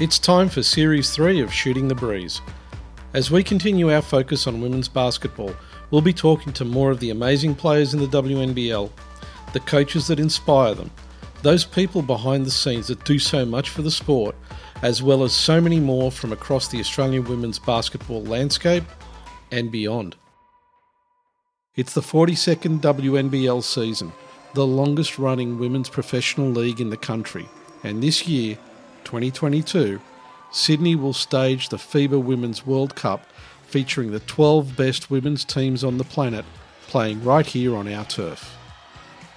[0.00, 2.40] It's time for Series 3 of Shooting the Breeze.
[3.14, 5.52] As we continue our focus on women's basketball,
[5.90, 8.92] we'll be talking to more of the amazing players in the WNBL,
[9.52, 10.92] the coaches that inspire them,
[11.42, 14.36] those people behind the scenes that do so much for the sport,
[14.82, 18.84] as well as so many more from across the Australian women's basketball landscape
[19.50, 20.14] and beyond.
[21.74, 24.12] It's the 42nd WNBL season,
[24.54, 27.48] the longest running women's professional league in the country,
[27.82, 28.56] and this year,
[29.08, 29.98] 2022,
[30.50, 33.24] Sydney will stage the FIBA Women's World Cup
[33.62, 36.44] featuring the 12 best women's teams on the planet
[36.88, 38.54] playing right here on our turf.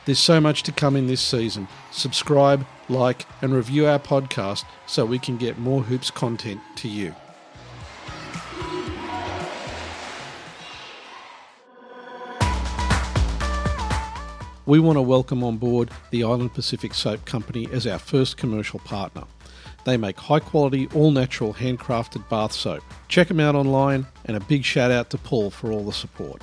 [0.03, 1.69] There's so much to come in this season.
[1.89, 7.15] Subscribe, like, and review our podcast so we can get more hoops content to you.
[14.65, 18.79] We want to welcome on board the Island Pacific Soap Company as our first commercial
[18.79, 19.23] partner.
[19.83, 22.83] They make high quality, all natural, handcrafted bath soap.
[23.07, 26.41] Check them out online, and a big shout out to Paul for all the support.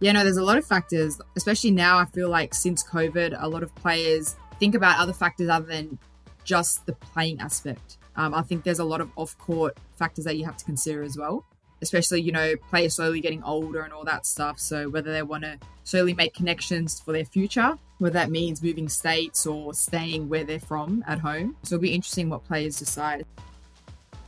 [0.00, 1.96] Yeah, no, there's a lot of factors, especially now.
[1.96, 5.96] I feel like since COVID, a lot of players think about other factors other than
[6.42, 7.98] just the playing aspect.
[8.16, 11.04] Um, I think there's a lot of off court factors that you have to consider
[11.04, 11.46] as well,
[11.82, 14.58] especially, you know, players slowly getting older and all that stuff.
[14.58, 18.88] So, whether they want to slowly make connections for their future, whether that means moving
[18.88, 21.56] states or staying where they're from at home.
[21.64, 23.26] So, it'll be interesting what players decide.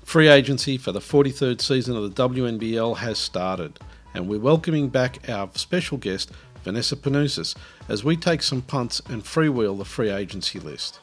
[0.05, 3.79] Free agency for the 43rd season of the WNBL has started
[4.15, 6.31] and we're welcoming back our special guest,
[6.63, 7.57] Vanessa Panousis,
[7.89, 11.01] as we take some punts and freewheel the free agency list.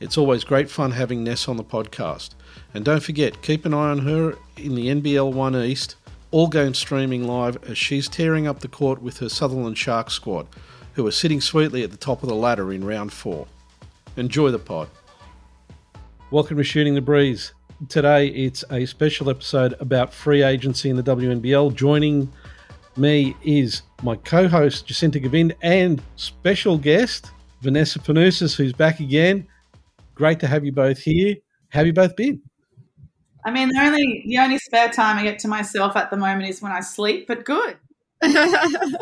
[0.00, 2.30] It's always great fun having Ness on the podcast.
[2.72, 5.96] And don't forget, keep an eye on her in the NBL 1 East,
[6.30, 10.46] all games streaming live as she's tearing up the court with her Sutherland Sharks squad,
[10.94, 13.46] who are sitting sweetly at the top of the ladder in round four.
[14.16, 14.88] Enjoy the pod.
[16.30, 17.52] Welcome to Shooting the Breeze.
[17.90, 21.74] Today it's a special episode about free agency in the WNBL.
[21.74, 22.32] Joining
[22.96, 29.46] me is my co-host Jacinta Govind and special guest Vanessa Panousis, who's back again.
[30.20, 31.36] Great to have you both here.
[31.70, 32.42] How have you both been?
[33.42, 36.46] I mean, the only the only spare time I get to myself at the moment
[36.46, 37.78] is when I sleep, but good.
[38.22, 38.98] hello,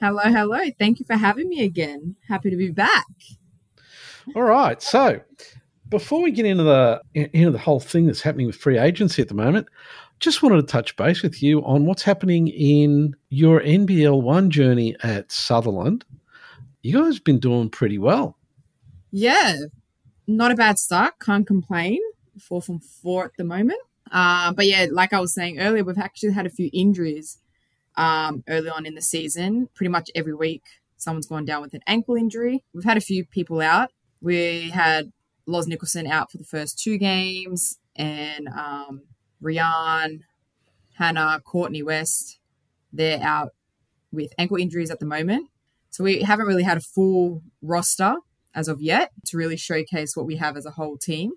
[0.00, 0.58] hello.
[0.80, 2.16] Thank you for having me again.
[2.26, 3.06] Happy to be back.
[4.34, 4.82] All right.
[4.82, 5.20] So,
[5.88, 9.28] before we get into the into the whole thing that's happening with free agency at
[9.28, 9.68] the moment,
[10.18, 14.96] just wanted to touch base with you on what's happening in your NBL one journey
[15.04, 16.04] at Sutherland.
[16.82, 18.36] You guys have been doing pretty well.
[19.12, 19.54] Yeah,
[20.36, 21.14] not a bad start.
[21.20, 22.00] Can't complain.
[22.38, 23.80] Four from four at the moment.
[24.10, 27.38] Uh, but yeah, like I was saying earlier, we've actually had a few injuries
[27.96, 29.68] um, early on in the season.
[29.74, 30.62] Pretty much every week,
[30.96, 32.64] someone's gone down with an ankle injury.
[32.72, 33.90] We've had a few people out.
[34.20, 35.12] We had
[35.46, 39.02] Loz Nicholson out for the first two games, and um,
[39.42, 40.20] Rian,
[40.94, 42.38] Hannah, Courtney West,
[42.92, 43.50] they're out
[44.12, 45.48] with ankle injuries at the moment.
[45.90, 48.16] So we haven't really had a full roster
[48.54, 51.32] as of yet to really showcase what we have as a whole team,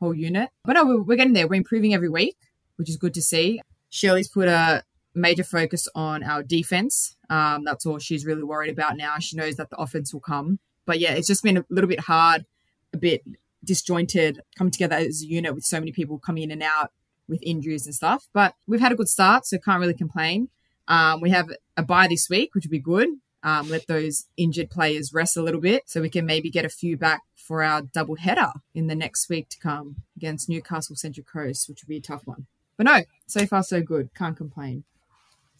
[0.00, 0.50] whole unit.
[0.64, 1.48] But no, we're, getting there.
[1.48, 2.36] We're improving every week,
[2.76, 3.60] which is good to see.
[3.90, 4.84] Shirley's put a
[5.14, 7.16] major focus on our defense.
[7.30, 9.18] Um, that's all she's really worried about now.
[9.18, 10.58] She knows that the offense will come.
[10.86, 12.44] But yeah, it's just been a little bit hard,
[12.92, 13.22] a bit
[13.64, 16.92] disjointed coming together as a unit with so many people coming in and out
[17.28, 18.28] with injuries and stuff.
[18.32, 20.48] But we've had a good start, so can't really complain.
[20.86, 23.08] Um, we have a bye this week, which would be good.
[23.42, 26.68] Um, let those injured players rest a little bit so we can maybe get a
[26.68, 31.24] few back for our double header in the next week to come against Newcastle Central
[31.24, 32.46] Coast, which would be a tough one.
[32.76, 34.10] But no, so far so good.
[34.14, 34.84] Can't complain.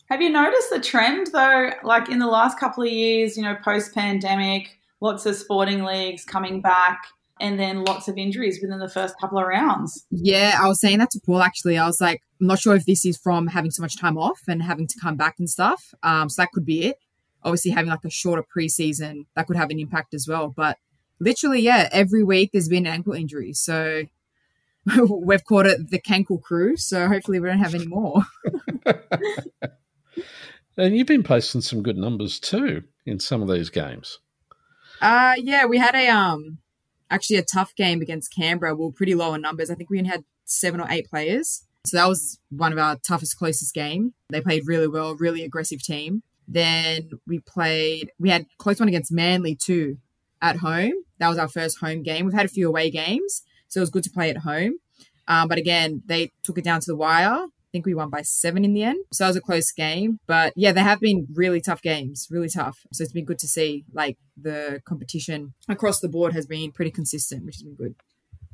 [0.09, 1.71] Have you noticed the trend though?
[1.83, 6.25] Like in the last couple of years, you know, post pandemic, lots of sporting leagues
[6.25, 7.07] coming back
[7.41, 10.07] and then lots of injuries within the first couple of rounds.
[10.11, 11.79] Yeah, I was saying that to Paul actually.
[11.79, 14.41] I was like, I'm not sure if this is from having so much time off
[14.49, 15.95] and having to come back and stuff.
[16.03, 16.99] Um, so that could be it.
[17.43, 20.49] Obviously, having like a shorter preseason that could have an impact as well.
[20.49, 20.79] But
[21.21, 23.61] literally, yeah, every week there's been ankle injuries.
[23.61, 24.05] So
[25.09, 26.77] we've caught it the Cankle crew.
[26.77, 28.23] So hopefully, we don't have any more.
[30.77, 34.19] and you've been posting some good numbers too in some of these games.
[35.01, 36.59] Uh yeah, we had a um
[37.11, 38.75] actually a tough game against Canberra.
[38.75, 39.71] We were pretty low in numbers.
[39.71, 41.65] I think we only had seven or eight players.
[41.87, 44.15] So that was one of our toughest, closest game.
[44.31, 46.23] They played really well, really aggressive team.
[46.49, 49.99] Then we played, we had close one against Manly too
[50.41, 50.95] at home.
[51.19, 52.25] That was our first home game.
[52.25, 54.75] We've had a few away games, so it was good to play at home.
[55.27, 57.45] Um, but again, they took it down to the wire.
[57.69, 59.05] I think we won by seven in the end.
[59.13, 60.21] So it was a close game.
[60.27, 62.79] But yeah, they have been really tough games, really tough.
[62.93, 66.91] So it's been good to see like the competition across the board has been pretty
[66.91, 67.95] consistent, which has been good.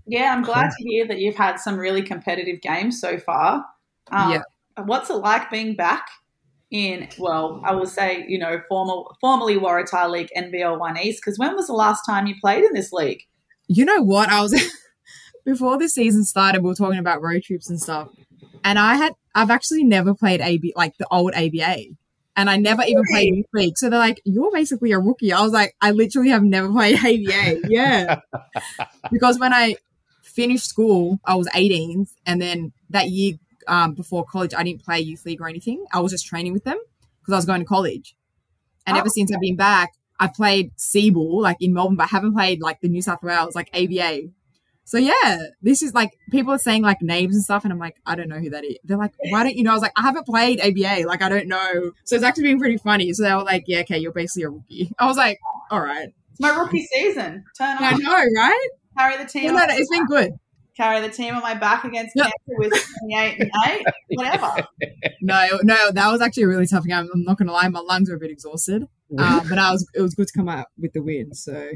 [0.04, 3.64] Yeah, I'm glad to hear that you've had some really competitive games so far.
[4.10, 4.42] Um, Yeah.
[4.84, 6.08] What's it like being back
[6.74, 11.20] in, well, I will say, you know, formal, formerly Waratah League NBL 1 East?
[11.24, 13.22] Because when was the last time you played in this league?
[13.68, 14.28] You know what?
[14.28, 14.60] I was
[15.44, 18.08] before the season started, we were talking about road trips and stuff.
[18.64, 21.94] And I had I've actually never played AB like the old ABA.
[22.36, 23.78] And I never even played youth league.
[23.78, 25.32] So they're like, You're basically a rookie.
[25.32, 27.68] I was like, I literally have never played ABA.
[27.68, 28.20] Yeah.
[29.12, 29.76] because when I
[30.22, 32.08] finished school, I was 18.
[32.26, 33.34] And then that year
[33.68, 35.84] um, before college, I didn't play youth league or anything.
[35.92, 36.78] I was just training with them
[37.20, 38.14] because I was going to college.
[38.86, 39.00] And Oh.
[39.00, 42.60] ever since I've been back, I've played SEABL like in Melbourne, but I haven't played
[42.60, 44.28] like the New South Wales, like ABA.
[44.86, 47.96] So yeah, this is like people are saying like names and stuff, and I'm like,
[48.04, 48.76] I don't know who that is.
[48.84, 49.70] They're like, why don't you know?
[49.70, 51.92] I was like, I haven't played ABA, like I don't know.
[52.04, 53.10] So it's actually been pretty funny.
[53.14, 54.92] So they were like, yeah, okay, you're basically a rookie.
[54.98, 55.38] I was like,
[55.70, 57.44] all right, It's my rookie season.
[57.56, 57.82] Turn on.
[57.82, 58.68] I know, right?
[58.96, 59.46] carry the team.
[59.46, 60.32] No, no, no, it's been good.
[60.76, 62.30] Carry the team on my back against Yeah.
[62.48, 63.84] Canberra with 28 and 8,
[64.16, 64.52] whatever.
[65.20, 67.08] No, no, that was actually a really tough game.
[67.14, 68.86] I'm not gonna lie, my lungs were a bit exhausted,
[69.18, 71.32] uh, but I was it was good to come out with the win.
[71.34, 71.70] So,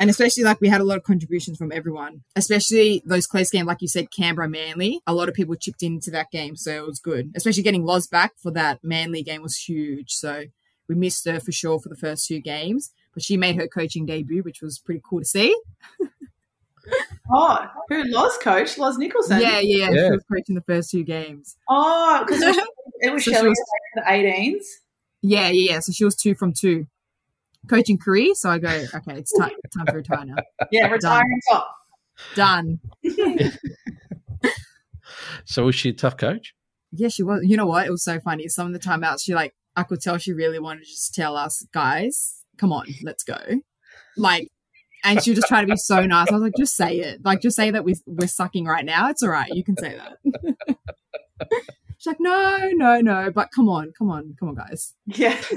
[0.00, 3.66] and especially like we had a lot of contributions from everyone, especially those close games,
[3.68, 5.00] like you said, Canberra Manly.
[5.06, 7.30] A lot of people chipped into that game, so it was good.
[7.36, 10.10] Especially getting Loz back for that Manly game was huge.
[10.14, 10.44] So
[10.88, 14.04] we missed her for sure for the first two games, but she made her coaching
[14.04, 15.56] debut, which was pretty cool to see.
[17.30, 18.78] Oh, who lost coach?
[18.78, 19.40] Loz Nicholson.
[19.40, 20.06] Yeah, yeah, Yeah.
[20.06, 21.56] she was coaching the first two games.
[21.68, 22.42] Oh, because
[23.00, 23.60] it was, So she Shelley was-
[23.96, 24.64] at the 18s.
[25.22, 25.80] Yeah, yeah, yeah.
[25.80, 26.86] So she was two from two.
[27.68, 28.34] Coaching career.
[28.34, 30.36] So I go, okay, it's time, time to retire now.
[30.70, 31.74] Yeah, retiring top.
[32.34, 32.80] Done.
[35.44, 36.54] So was she a tough coach?
[36.92, 37.40] Yeah, she was.
[37.44, 37.86] You know what?
[37.86, 38.48] It was so funny.
[38.48, 41.36] Some of the timeouts, she like, I could tell she really wanted to just tell
[41.36, 43.38] us, guys, come on, let's go.
[44.16, 44.48] Like,
[45.04, 46.28] and she was just trying to be so nice.
[46.30, 47.24] I was like, just say it.
[47.24, 49.08] Like, just say that we, we're sucking right now.
[49.08, 49.48] It's all right.
[49.52, 50.76] You can say that.
[51.98, 53.30] She's like, no, no, no.
[53.34, 54.94] But come on, come on, come on, guys.
[55.06, 55.40] Yeah.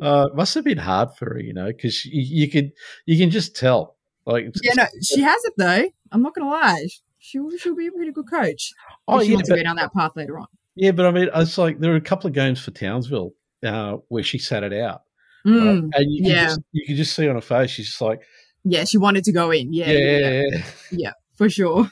[0.00, 2.70] Uh, it must have been hard for her, you know, because you, you could
[3.06, 3.96] you can just tell.
[4.26, 5.84] Like, it's- Yeah, no, she has it though.
[6.12, 6.86] I'm not gonna lie.
[7.18, 8.72] She'll she'll be a pretty good coach.
[9.08, 10.46] oh if she yeah, wants to but, go down that path later on.
[10.76, 13.32] yeah, but I mean, it's like there were a couple of games for Townsville
[13.64, 15.02] uh, where she sat it out,
[15.44, 15.54] right?
[15.54, 16.44] Mm, and you can yeah.
[16.46, 18.22] just you can just see on her face, she's just like,
[18.64, 19.72] yeah, she wanted to go in.
[19.72, 21.12] Yeah, yeah, yeah, yeah, yeah.
[21.36, 21.90] for sure.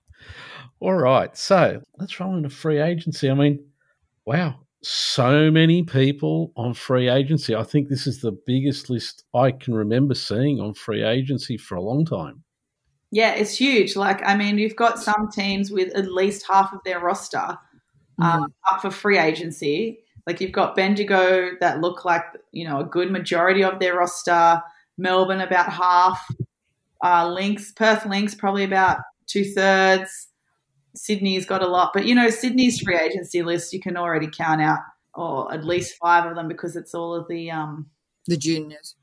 [0.80, 3.30] All right, so let's roll into free agency.
[3.30, 3.64] I mean,
[4.26, 7.54] wow, so many people on free agency.
[7.54, 11.76] I think this is the biggest list I can remember seeing on free agency for
[11.76, 12.44] a long time.
[13.10, 13.96] Yeah, it's huge.
[13.96, 17.56] Like, I mean, you've got some teams with at least half of their roster
[18.20, 20.00] um, up for free agency.
[20.26, 24.62] Like, you've got Bendigo that look like, you know, a good majority of their roster.
[24.96, 26.26] Melbourne, about half.
[27.02, 30.28] Uh, Lynx, Perth Lynx, probably about two thirds.
[30.94, 31.90] Sydney's got a lot.
[31.92, 34.78] But, you know, Sydney's free agency list, you can already count out,
[35.14, 37.90] or at least five of them because it's all of the, um,
[38.26, 38.94] The juniors.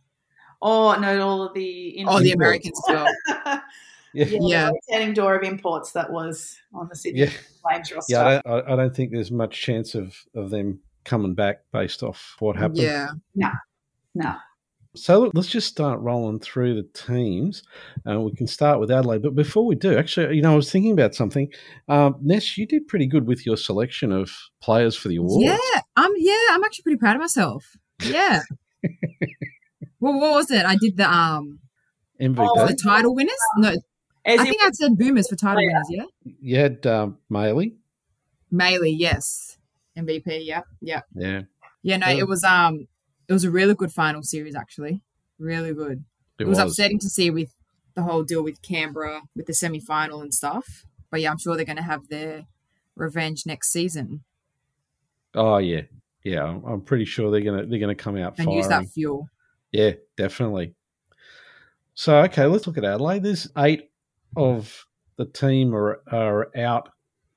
[0.61, 2.03] oh, no, all of the.
[2.07, 3.61] Oh, the Americans as well.
[4.13, 4.71] Yeah, yeah, Yeah.
[4.91, 7.29] rotating door of imports that was on the Sydney yeah,
[7.61, 8.13] Flames roster.
[8.13, 8.25] yeah.
[8.25, 12.03] I don't, I, I don't think there's much chance of of them coming back based
[12.03, 12.77] off what happened.
[12.79, 13.09] Yeah.
[13.35, 13.49] no.
[14.13, 14.35] No.
[14.93, 17.63] So let's just start rolling through the teams.
[18.05, 20.69] Uh, we can start with Adelaide, but before we do, actually, you know, I was
[20.69, 21.49] thinking about something.
[21.87, 25.45] Um, Ness, you did pretty good with your selection of players for the awards.
[25.45, 25.81] Yeah.
[25.95, 27.77] I'm yeah, I'm actually pretty proud of myself.
[28.03, 28.41] Yeah.
[30.01, 30.65] well, what was it?
[30.65, 31.59] I did the um
[32.19, 32.35] MVP.
[32.39, 33.33] Oh, the title winners?
[33.57, 33.69] No,
[34.25, 35.67] As I think I said boomers for title Yeah.
[35.69, 35.87] winners,
[36.25, 36.33] yeah?
[36.41, 37.75] you had um, Maley.
[38.53, 39.50] Maley, yes.
[39.97, 40.61] MVP, yeah.
[40.81, 41.01] Yeah.
[41.15, 41.41] Yeah,
[41.83, 42.19] Yeah, no, Yeah.
[42.19, 42.87] it was um
[43.27, 45.01] it was a really good final series actually.
[45.39, 46.03] Really good.
[46.39, 47.51] it, It, was, upsetting to see with
[47.95, 50.85] the whole deal with Canberra with the semi final and stuff.
[51.09, 52.45] But yeah, I'm sure they're gonna have their
[52.95, 54.23] revenge next season
[55.33, 55.83] Oh yeah,
[56.25, 56.43] yeah.
[56.43, 58.57] I'm, I'm pretty sure they're gonna they're gonna come out and firing.
[58.57, 59.29] use that fuel.
[59.71, 60.73] Yeah, definitely.
[61.93, 63.23] So okay, let's look at Adelaide.
[63.23, 63.89] There's eight
[64.35, 64.85] of
[65.17, 66.89] the team are are out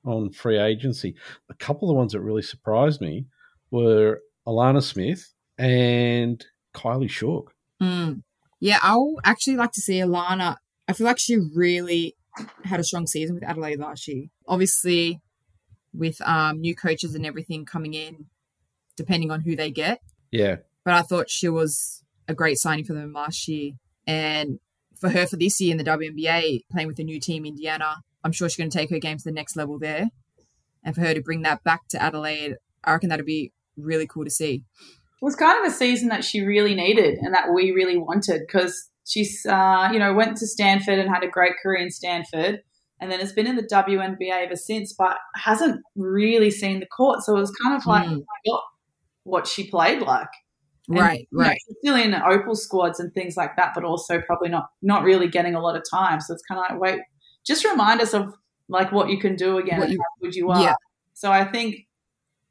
[0.05, 1.15] on free agency.
[1.49, 3.25] A couple of the ones that really surprised me
[3.71, 6.45] were Alanna Smith and
[6.75, 7.53] Kylee Shook.
[7.81, 8.21] Mm.
[8.59, 10.57] Yeah, I'll actually like to see Alana.
[10.87, 12.15] I feel like she really
[12.63, 14.25] had a strong season with Adelaide last year.
[14.47, 15.21] Obviously,
[15.93, 18.25] with um, new coaches and everything coming in,
[18.97, 20.01] depending on who they get.
[20.31, 23.73] Yeah, But I thought she was a great signing for them last year.
[24.05, 24.59] And
[24.99, 28.31] for her for this year in the WNBA, playing with the new team, Indiana, I'm
[28.31, 30.09] sure she's going to take her game to the next level there.
[30.83, 34.25] And for her to bring that back to Adelaide, I reckon that'd be really cool
[34.25, 34.63] to see.
[34.81, 38.41] It was kind of a season that she really needed and that we really wanted
[38.45, 42.61] because she's, uh, you know, went to Stanford and had a great career in Stanford
[42.99, 47.21] and then has been in the WNBA ever since, but hasn't really seen the court.
[47.21, 48.23] So it was kind of like, mm.
[49.23, 50.27] what she played like.
[50.87, 51.57] And, right, right.
[51.83, 55.03] You know, still in opal squads and things like that, but also probably not not
[55.03, 56.21] really getting a lot of time.
[56.21, 57.01] So it's kind of like, wait,
[57.45, 58.33] just remind us of
[58.67, 60.61] like what you can do again what and how good you are.
[60.61, 60.75] Yeah.
[61.13, 61.87] So I think,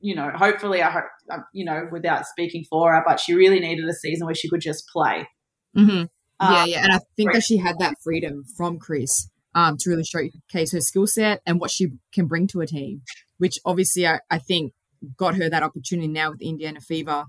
[0.00, 3.60] you know, hopefully, I hope, um, you know, without speaking for her, but she really
[3.60, 5.28] needed a season where she could just play.
[5.76, 6.04] Mm-hmm.
[6.40, 9.90] Yeah, um, yeah, and I think that she had that freedom from Chris um, to
[9.90, 13.02] really showcase her skill set and what she can bring to a team,
[13.38, 14.72] which obviously I, I think
[15.16, 17.24] got her that opportunity now with Indiana Fever.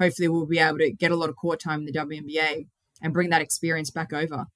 [0.00, 2.66] Hopefully, we'll be able to get a lot of court time in the WNBA
[3.02, 4.46] and bring that experience back over.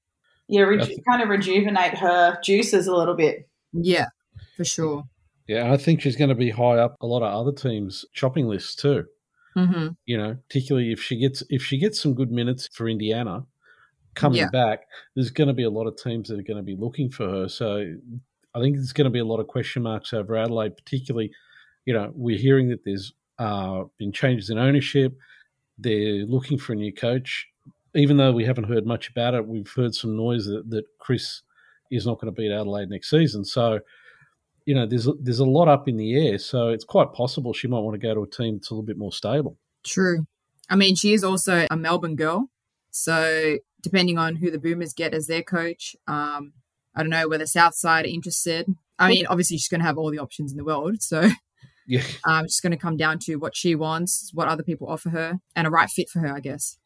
[0.53, 3.49] Yeah, reju- kind of rejuvenate her juices a little bit.
[3.73, 4.09] Yeah,
[4.55, 5.05] for sure.
[5.49, 8.47] Yeah, I think she's going to be high up a lot of other teams' shopping
[8.47, 9.07] lists too.
[9.57, 9.89] Mm-hmm.
[10.05, 13.47] You know, particularly if she gets if she gets some good minutes for Indiana,
[14.15, 14.51] coming yeah.
[14.53, 14.81] back,
[15.15, 17.27] there's going to be a lot of teams that are going to be looking for
[17.27, 17.49] her.
[17.49, 17.95] So
[18.55, 21.33] I think there's going to be a lot of question marks over Adelaide, particularly.
[21.87, 25.17] You know, we're hearing that there's uh, been changes in ownership.
[25.79, 27.49] They're looking for a new coach.
[27.95, 31.43] Even though we haven't heard much about it, we've heard some noise that, that Chris
[31.91, 33.45] is not going to beat Adelaide next season.
[33.45, 33.81] So,
[34.65, 36.39] you know, there's there's a lot up in the air.
[36.39, 38.87] So it's quite possible she might want to go to a team that's a little
[38.87, 39.59] bit more stable.
[39.85, 40.27] True.
[40.71, 42.49] I mean, she is also a Melbourne girl.
[42.91, 45.95] So depending on who the Boomers get as their coach.
[46.07, 46.55] Um,
[46.95, 48.67] I don't know whether Southside are interested.
[48.99, 51.29] I mean, obviously she's going to have all the options in the world, so
[51.89, 54.89] yeah, um, it's just going to come down to what she wants, what other people
[54.89, 56.79] offer her, and a right fit for her, I guess.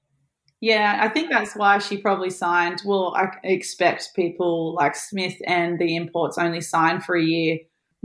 [0.61, 2.83] Yeah, I think that's why she probably signed.
[2.85, 7.59] Well, I expect people like Smith and the imports only sign for a year,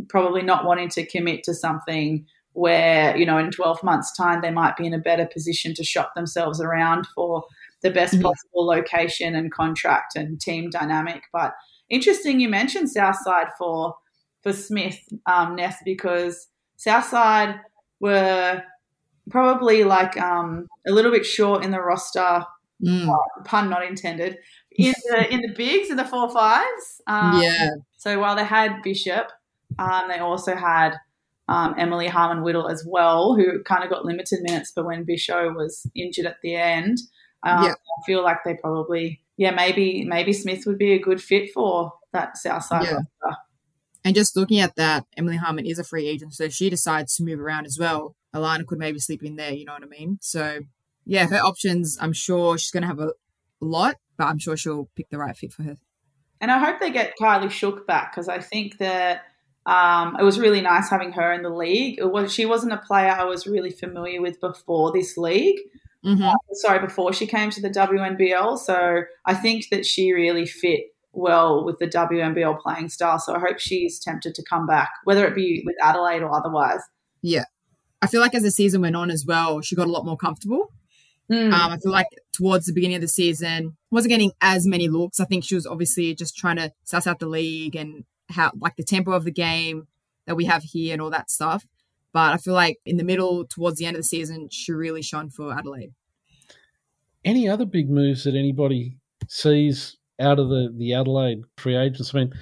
[0.09, 4.51] probably not wanting to commit to something where, you know, in 12 months' time, they
[4.51, 7.45] might be in a better position to shop themselves around for
[7.81, 8.23] the best mm-hmm.
[8.23, 11.23] possible location and contract and team dynamic.
[11.31, 11.53] But
[11.89, 13.95] interesting, you mentioned Southside for
[14.43, 17.59] for Smith um, Ness because Southside
[17.99, 18.63] were
[19.29, 22.45] probably like um, a little bit short in the roster.
[22.83, 23.09] Mm.
[23.09, 24.39] Uh, pun not intended.
[24.71, 27.01] In the in the bigs in the four fives.
[27.05, 27.69] Um, yeah.
[27.97, 29.31] So while they had Bishop,
[29.77, 30.95] um, they also had
[31.47, 35.53] um, Emily Harmon Whittle as well, who kind of got limited minutes, but when Bishop
[35.55, 36.99] was injured at the end,
[37.43, 37.71] um, yeah.
[37.73, 41.91] I feel like they probably, yeah, maybe maybe Smith would be a good fit for
[42.13, 42.85] that South side.
[42.85, 43.33] Yeah.
[44.03, 47.23] And just looking at that, Emily Harmon is a free agent, so she decides to
[47.23, 49.51] move around as well, Alanna could maybe sleep in there.
[49.51, 50.17] You know what I mean?
[50.21, 50.61] So
[51.05, 51.97] yeah, her options.
[51.99, 53.13] I'm sure she's going to have a
[53.59, 55.77] lot, but I'm sure she'll pick the right fit for her.
[56.39, 59.23] And I hope they get Kylee Shook back because I think that
[59.65, 61.99] um, it was really nice having her in the league.
[61.99, 65.59] It was she wasn't a player I was really familiar with before this league,
[66.05, 66.23] Mm-hmm.
[66.23, 68.57] Uh, sorry, before she came to the WNBL.
[68.57, 70.81] So I think that she really fit
[71.13, 73.19] well with the WNBL playing style.
[73.19, 76.81] So I hope she's tempted to come back, whether it be with Adelaide or otherwise.
[77.21, 77.45] Yeah.
[78.01, 80.17] I feel like as the season went on as well, she got a lot more
[80.17, 80.71] comfortable.
[81.31, 81.53] Mm.
[81.53, 85.19] Um, I feel like towards the beginning of the season, wasn't getting as many looks.
[85.19, 88.75] I think she was obviously just trying to suss out the league and how like
[88.75, 89.87] the tempo of the game
[90.25, 91.65] that we have here and all that stuff.
[92.13, 95.01] But I feel like in the middle, towards the end of the season, she really
[95.01, 95.93] shone for Adelaide.
[97.23, 102.13] Any other big moves that anybody sees out of the, the Adelaide free agents?
[102.13, 102.33] I mean,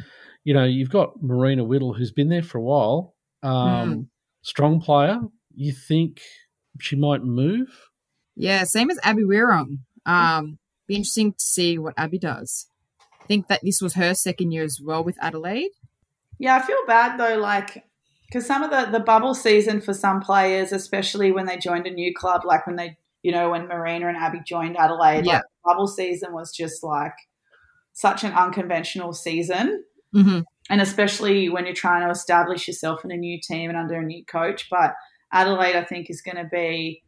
[0.43, 3.13] you know, you've got Marina Whittle, who's been there for a while,
[3.43, 4.07] um, mm.
[4.41, 5.19] strong player.
[5.59, 6.21] You think
[6.79, 7.89] she might move?
[8.37, 9.79] Yeah, same as Abby Wirong.
[10.05, 12.67] Um, be interesting to see what Abby does.
[13.21, 15.71] I think that this was her second year as well with Adelaide.
[16.39, 17.37] Yeah, I feel bad though.
[17.37, 17.83] Like
[18.29, 21.91] because some of the the bubble season for some players, especially when they joined a
[21.91, 25.33] new club, like when they, you know, when Marina and Abby joined Adelaide, yeah.
[25.33, 27.15] like, bubble season was just like
[27.91, 29.83] such an unconventional season.
[30.15, 30.39] Mm-hmm.
[30.69, 34.05] And especially when you're trying to establish yourself in a new team and under a
[34.05, 34.69] new coach.
[34.71, 34.93] But
[35.31, 37.03] Adelaide, I think, is going to be,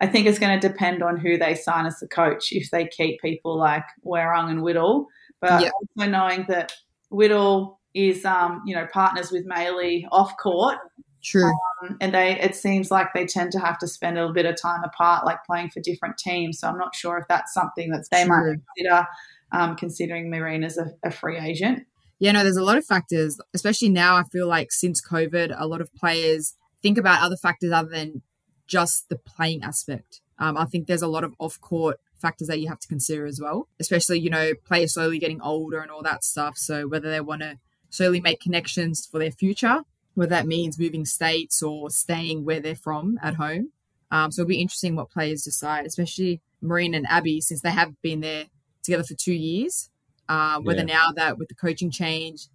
[0.00, 2.52] I think it's going to depend on who they sign as the coach.
[2.52, 5.06] If they keep people like Wirong and Whittle,
[5.40, 5.70] but yeah.
[5.74, 6.72] also knowing that
[7.10, 10.78] Whittle is um, you know partners with Maley off court.
[11.22, 11.52] True.
[11.82, 14.46] Um, and they it seems like they tend to have to spend a little bit
[14.46, 16.58] of time apart, like playing for different teams.
[16.58, 18.28] So I'm not sure if that's something that they True.
[18.28, 19.06] might consider,
[19.52, 21.86] um, considering Marina's a, a free agent.
[22.18, 24.16] Yeah, no, there's a lot of factors, especially now.
[24.16, 28.22] I feel like since COVID, a lot of players think about other factors other than
[28.66, 30.20] just the playing aspect.
[30.38, 33.26] Um, I think there's a lot of off court factors that you have to consider
[33.26, 36.56] as well, especially, you know, players slowly getting older and all that stuff.
[36.56, 37.58] So whether they want to
[37.90, 39.82] slowly make connections for their future,
[40.14, 43.70] whether that means moving states or staying where they're from at home.
[44.10, 48.00] Um, so it'll be interesting what players decide, especially Marine and Abby, since they have
[48.02, 48.46] been there
[48.82, 49.90] together for two years.
[50.28, 50.86] Uh, whether Yeah.
[50.86, 52.48] now that with the coaching change,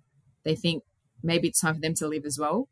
[0.43, 0.83] they think
[1.23, 2.69] maybe it's time for them to leave as well.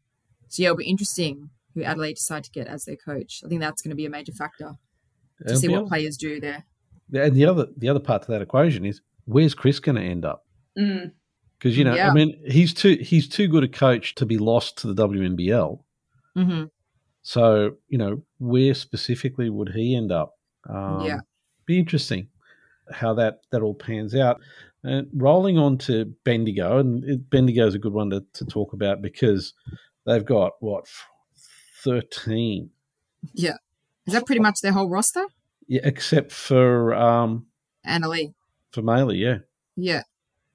[0.48, 3.42] So yeah, it'll be interesting who Adelaide decide to get as their coach.
[3.46, 4.74] I think that's going to be a major factor
[5.46, 6.64] to And see what players do there.
[7.14, 10.26] And the other the other part to that equation is where's Chris going to end
[10.26, 10.46] up?
[10.78, 11.12] Mm.
[11.60, 12.10] Because you know, Yeah.
[12.10, 15.80] I mean, he's too he's too good a coach to be lost to the WNBL.
[16.36, 16.64] hmm
[17.22, 20.38] So you know, where specifically would he end up?
[20.70, 21.20] Um, Yeah.
[21.66, 22.30] be interesting
[22.92, 24.42] how that that all pans out.
[24.84, 28.74] And rolling on to Bendigo, and it, Bendigo is a good one to, to talk
[28.74, 29.54] about because
[30.06, 30.86] they've got what
[31.84, 32.70] thirteen,
[33.34, 33.58] Yeah.
[34.08, 35.26] Is that pretty much their whole roster?
[35.68, 37.48] yeah, except for um,
[37.88, 38.34] Anneli.
[38.72, 39.38] for Maley, yeah.
[39.76, 40.04] Yeah.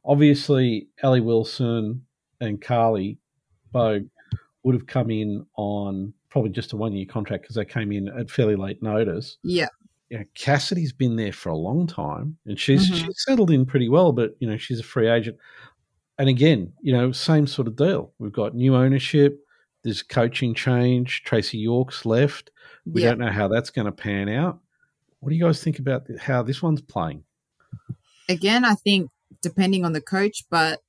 [0.05, 2.07] obviously Ellie Wilson
[2.41, 3.19] and Carly
[3.73, 4.07] Bogue
[4.63, 8.09] would have come in on probably just a one year contract because they came in
[8.09, 9.37] at fairly late notice.
[9.43, 9.67] Yeah.
[10.11, 12.95] You know, Cassidy's been there for a long time and she's Mhm.
[13.05, 15.37] she's settled in pretty well, but you know, she's a free agent.
[16.21, 18.13] And again, you know, same sort of deal.
[18.19, 19.43] We've got new ownership,
[19.83, 22.51] there's coaching change, Tracy York's left.
[22.85, 23.09] We yeah.
[23.09, 24.59] don't know how that's going to pan out.
[25.21, 27.25] What do you guys think about how this one's playing?
[28.29, 29.09] Again, I think
[29.41, 30.81] depending on the coach, but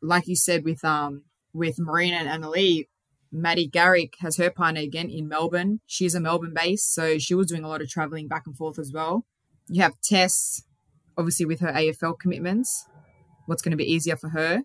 [0.00, 2.86] like you said with um with Marina and Anneli,
[3.32, 5.80] Maddie Garrick has her partner again in Melbourne.
[5.84, 8.78] She's a Melbourne base, so she was doing a lot of traveling back and forth
[8.78, 9.26] as well.
[9.66, 10.62] You have Tess,
[11.18, 12.86] obviously with her AFL commitments.
[13.46, 14.62] What's going to be easier for her?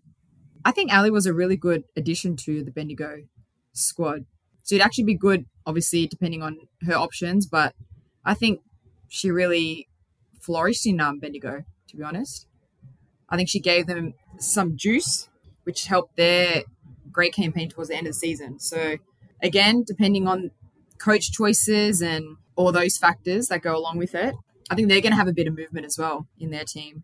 [0.63, 3.23] I think Ali was a really good addition to the Bendigo
[3.73, 4.25] squad.
[4.63, 7.73] So it'd actually be good, obviously, depending on her options, but
[8.25, 8.61] I think
[9.07, 9.87] she really
[10.41, 12.45] flourished in um, Bendigo, to be honest.
[13.29, 15.29] I think she gave them some juice,
[15.63, 16.63] which helped their
[17.11, 18.59] great campaign towards the end of the season.
[18.59, 18.97] So,
[19.41, 20.51] again, depending on
[20.97, 24.35] coach choices and all those factors that go along with it,
[24.69, 27.03] I think they're going to have a bit of movement as well in their team.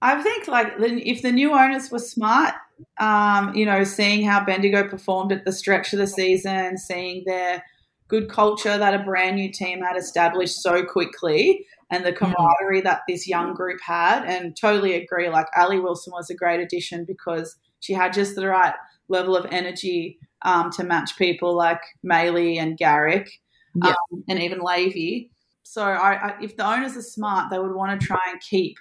[0.00, 2.54] I think like if the new owners were smart,
[3.00, 7.64] um, you know, seeing how Bendigo performed at the stretch of the season, seeing their
[8.06, 13.00] good culture that a brand new team had established so quickly, and the camaraderie that
[13.08, 15.28] this young group had, and totally agree.
[15.28, 18.74] Like Ali Wilson was a great addition because she had just the right
[19.08, 23.40] level of energy um, to match people like Maley and Garrick,
[23.74, 23.90] Yeah.
[24.12, 25.30] um, and even Lavey.
[25.64, 28.78] So I, I, if the owners are smart, they would want to try and keep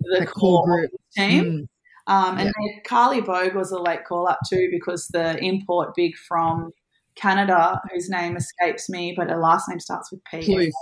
[0.00, 1.44] the The core the team.
[1.44, 1.68] Mm,
[2.06, 2.52] Um, and Yeah.
[2.58, 6.72] then Carly Bogue was a late call up too because the import big from
[7.14, 10.38] Canada, whose name escapes me, but her last name starts with P.
[10.40, 10.72] Plouffe.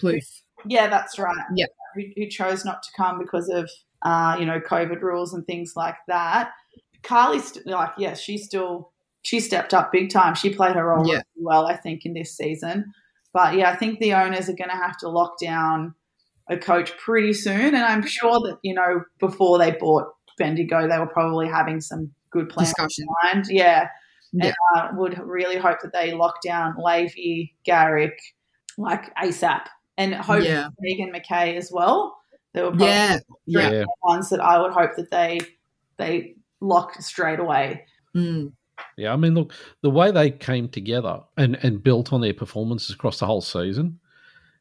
[0.00, 0.42] Plouffe.
[0.66, 1.44] Yeah, that's right.
[1.54, 1.66] Yeah.
[1.94, 3.70] Who, who chose not to come because of
[4.02, 6.50] uh, you know COVID rules and things like that.
[7.02, 10.34] Carly's st- like, yes, she still she stepped up big time.
[10.34, 11.14] She played her role Yeah.
[11.36, 12.92] really well, I think, in this season.
[13.32, 15.94] But yeah, I think the owners are going to have to lock down
[16.48, 20.06] a coach pretty soon, and I'm sure that you know before they bought
[20.38, 23.44] Bendigo, they were probably having some good plans in mind.
[23.48, 23.88] Yeah,
[24.32, 24.46] Yeah.
[24.46, 28.18] and uh, would really hope that they lock down Lavey, Garrick,
[28.78, 29.66] like ASAP,
[29.98, 30.68] and hope Yeah.
[30.80, 32.16] Megan McKay as well.
[32.54, 33.18] They were probably Yeah.
[33.46, 33.60] Yeah.
[33.70, 33.80] Yeah.
[33.82, 35.40] the ones that I would hope that they
[35.98, 37.84] they lock straight away.
[38.16, 38.52] Mm,
[38.96, 39.52] Yeah, I mean, look,
[39.82, 44.00] the way they came together and, and built on their performances across the whole season,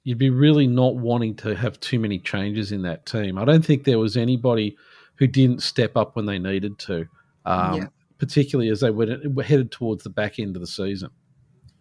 [0.03, 3.37] you'd be really not wanting to have too many changes in that team.
[3.37, 4.75] I don't think there was anybody
[5.15, 7.07] who didn't step up when they needed to,
[7.45, 7.87] um, Yeah.
[8.17, 11.09] particularly as they went, were headed towards the back end of the season.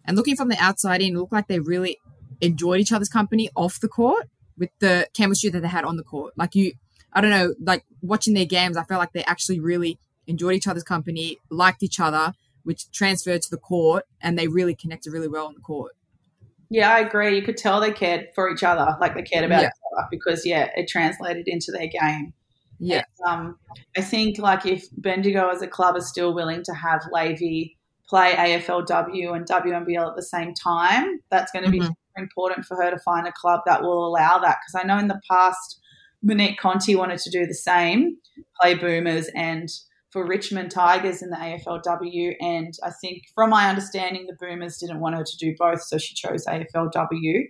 [0.05, 1.97] And looking from the outside in, it looked like they really
[2.41, 6.03] enjoyed each other's company off the court with the chemistry that they had on the
[6.03, 6.33] court.
[6.37, 6.73] Like you,
[7.13, 10.67] I don't know, like watching their games, I felt like they actually really enjoyed each
[10.67, 15.27] other's company, liked each other, which transferred to the court, and they really connected really
[15.27, 15.93] well on the court.
[16.73, 17.35] Yeah, I agree.
[17.35, 19.67] You could tell they cared for each other, like they cared about Yeah.
[19.67, 22.33] each other, because yeah, it translated into their game.
[22.79, 23.03] Yeah.
[23.27, 23.59] Um,
[23.97, 27.75] I think like if Bendigo as a club is still willing to have Lavey
[28.07, 31.87] play AFLW and WNBL at the same time, that's going to be Mhm.
[31.87, 34.59] super important for her to find a club that will allow that.
[34.61, 35.81] Because I know in the past,
[36.23, 38.15] Monique Conti wanted to do the same,
[38.61, 39.67] play Boomers and
[40.11, 42.35] for Richmond Tigers in the AFLW.
[42.41, 45.97] And I think, from my understanding, the Boomers didn't want her to do both, so
[45.97, 47.43] she chose AFLW.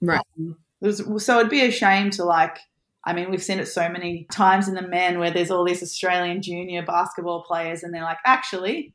[0.00, 0.20] Right.
[0.38, 2.58] Um, it was- so it'd be a shame to like.
[3.04, 5.82] I mean, we've seen it so many times in the men where there's all these
[5.82, 8.94] Australian junior basketball players, and they're like, actually,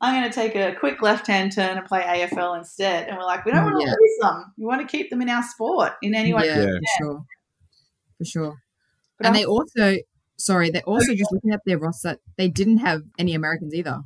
[0.00, 3.06] I'm going to take a quick left hand turn and play AFL instead.
[3.08, 3.92] And we're like, we don't want to Yeah.
[3.92, 4.52] lose them.
[4.58, 6.46] We want to keep them in our sport in any way.
[6.46, 7.24] yeah, for sure.
[8.18, 8.56] For sure.
[9.18, 9.96] But and I'm- they also,
[10.42, 12.16] sorry, they're also just looking at their roster.
[12.36, 14.02] They didn't have any Americans either.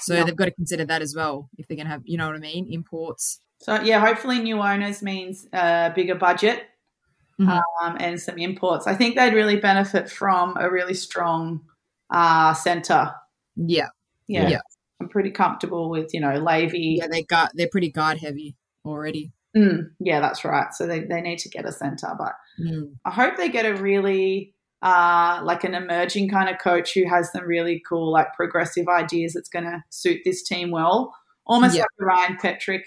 [0.00, 0.24] So No.
[0.24, 2.36] they've got to consider that as well if they're going to have, you know what
[2.36, 3.40] I mean, imports.
[3.60, 6.62] So yeah, hopefully new owners means a bigger budget
[7.40, 7.62] Mhm.
[7.82, 8.86] um, and some imports.
[8.86, 11.60] I think they'd really benefit from a really strong
[12.10, 13.12] uh, center.
[13.56, 13.88] Yeah,
[14.26, 14.48] Yeah.
[14.48, 14.60] Yeah.
[15.00, 16.96] I'm pretty comfortable with you know Lavey.
[16.98, 19.30] yeah, they got they're pretty guard heavy already.
[19.56, 20.72] Mm, yeah, that's right.
[20.74, 22.94] So they, they need to get a center, but Mm.
[23.04, 27.32] I hope they get a really uh, like an emerging kind of coach who has
[27.32, 31.14] some really cool like progressive ideas that's going to suit this team well,
[31.46, 31.82] almost Yeah.
[31.82, 32.82] like Ryan Petrik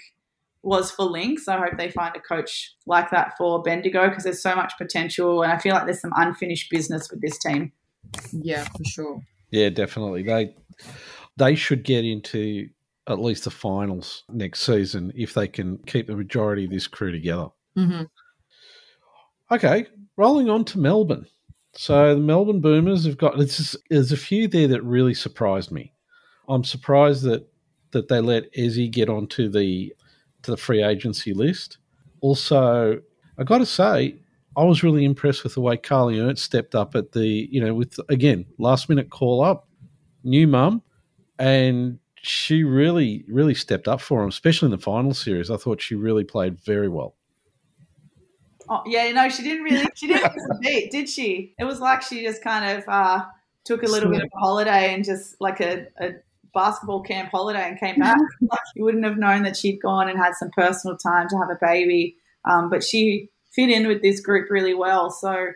[0.62, 1.48] was for Lynx.
[1.48, 5.42] I hope they find a coach like that for Bendigo because there's so much potential,
[5.42, 7.72] and I feel like there's some unfinished business with this team.
[8.32, 9.20] Yeah, for sure.
[9.50, 10.22] Yeah, definitely.
[10.22, 10.54] They
[11.36, 12.68] they should get into
[13.08, 17.10] at least the finals next season if they can keep the majority of this crew
[17.10, 17.48] together.
[17.74, 18.02] hmm
[19.50, 21.26] Okay, rolling on to Melbourne.
[21.74, 25.92] So the Melbourne Boomers have got just, there's a few there that really surprised me.
[26.48, 27.48] I'm surprised that
[27.92, 29.94] that they let Ezzy get onto the
[30.42, 31.78] to the free agency list.
[32.20, 33.00] Also,
[33.38, 34.16] I got to say,
[34.56, 37.74] I was really impressed with the way Carly Ernst stepped up at the you know
[37.74, 39.68] with again last minute call up,
[40.24, 40.82] new mum,
[41.38, 45.50] and she really really stepped up for him, especially in the final series.
[45.50, 47.14] I thought she really played very well.
[48.74, 49.86] Oh, yeah, no, she didn't really.
[49.94, 51.54] She didn't miss a beat, did she?
[51.58, 53.24] It was like she just kind of uh,
[53.64, 56.12] took a little bit of a holiday and just like a, a
[56.54, 58.16] basketball camp holiday and came back.
[58.40, 61.50] like, you wouldn't have known that she'd gone and had some personal time to have
[61.50, 62.16] a baby.
[62.46, 65.10] Um, but she fit in with this group really well.
[65.10, 65.48] So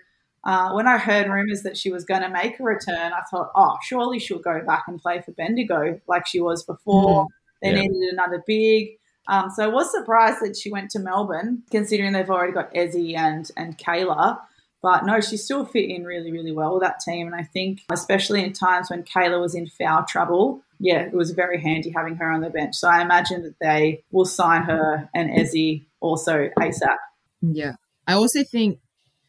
[0.44, 3.50] uh, when I heard rumors that she was going to make a return, I thought,
[3.54, 7.28] oh, surely she'll go back and play for Bendigo like she was before.
[7.62, 7.80] They Yeah.
[7.80, 8.98] needed another big.
[9.28, 13.16] Um, so I was surprised that she went to Melbourne, considering they've already got Ezzy
[13.16, 14.40] and and Cayla.
[14.82, 17.26] But no, she still fit in really, really well with that team.
[17.26, 21.32] And I think, especially in times when Cayla was in foul trouble, yeah, it was
[21.32, 22.76] very handy having her on the bench.
[22.76, 26.96] So I imagine that they will sign her and Ezzy also ASAP.
[27.40, 27.72] Yeah.
[28.06, 28.78] I also think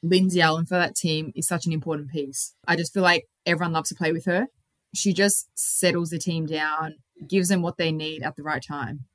[0.03, 2.53] Lindsay Allen for that team is such an important piece.
[2.67, 4.47] I just feel like everyone loves to play with her.
[4.93, 6.95] She just settles the team down,
[7.27, 9.05] gives them what they need at the right time.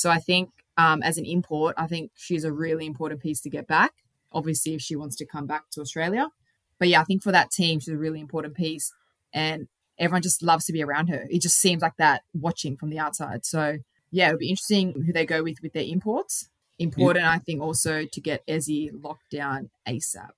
[0.00, 3.50] So I think um, as an import, I think she's a really important piece to
[3.50, 3.92] get back.
[4.32, 6.30] Obviously, if she wants to come back to Australia.
[6.78, 8.92] But yeah, I think for that team, she's a really important piece.
[9.32, 11.26] And everyone just loves to be around her.
[11.28, 13.44] It just seems like that watching from the outside.
[13.44, 13.78] So
[14.10, 16.48] yeah, it'll be interesting who they go with with their imports.
[16.78, 20.30] Important, I think, also to get Ezzy locked down ASAP.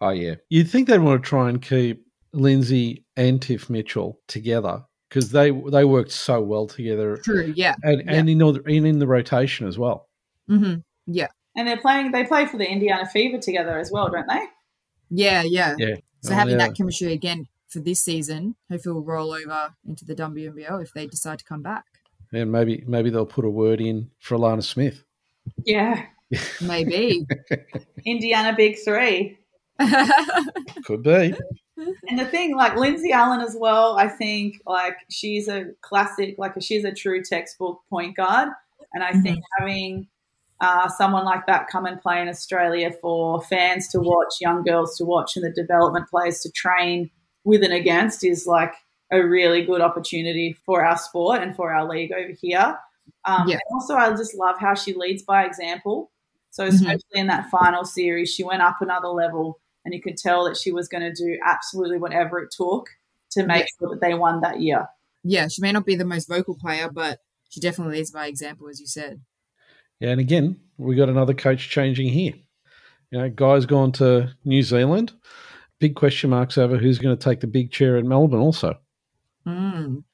[0.00, 4.84] Oh yeah, you'd think they'd want to try and keep Lindsay and Tiff Mitchell together
[5.10, 7.74] because they they worked so well together, True, yeah.
[7.82, 8.12] and Yeah.
[8.14, 10.08] and in the, and in the rotation as well.
[10.48, 11.26] hmm Yeah.
[11.56, 14.44] And they're playing, they play for the Indiana Fever together as well, don't they?
[15.10, 15.74] Yeah, yeah.
[15.78, 15.96] Yeah.
[16.22, 16.68] So Oh, having yeah.
[16.68, 21.06] that chemistry again for this season, hopefully will roll over into the WNBL if they
[21.08, 21.84] decide to come back.
[22.32, 25.02] And maybe maybe they'll put a word in for Alanna Smith.
[25.66, 26.06] Yeah.
[26.60, 27.26] Maybe.
[28.06, 29.36] Indiana Big Three.
[30.84, 31.34] Could be.
[32.08, 36.54] And the thing, like Lindsay Allen as well, I think like she's a classic, like
[36.60, 38.48] she's a true textbook point guard.
[38.92, 40.08] And I think having
[40.60, 44.96] uh, someone like that come and play in Australia for fans to watch, young girls
[44.98, 47.10] to watch, and the development players to train
[47.44, 48.74] with and against is like
[49.12, 52.78] a really good opportunity for our sport and for our league over here.
[53.24, 53.58] Um, Yeah.
[53.72, 56.10] also, I just love how she leads by example.
[56.50, 56.74] So, Mhm.
[56.74, 59.58] especially in that final series, she went up another level,
[59.90, 62.88] and you could tell that she was going to do absolutely whatever it took
[63.32, 64.86] to make sure that they won that year.
[65.24, 68.68] yeah, she may not be the most vocal player, but she definitely leads by example,
[68.68, 69.20] as you said.
[69.98, 72.34] Yeah, and again, we got another coach changing here.
[73.10, 75.12] You know, guy's gone to New Zealand.
[75.80, 78.40] Big question marks over who's going to take the big chair in Melbourne.
[78.40, 78.78] Also,
[79.46, 80.04] Mm.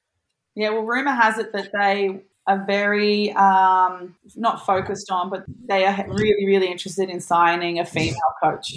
[0.55, 5.85] Yeah, well, rumor has it that they are very um, not focused on, but they
[5.85, 8.73] are really, really interested in signing a female coach.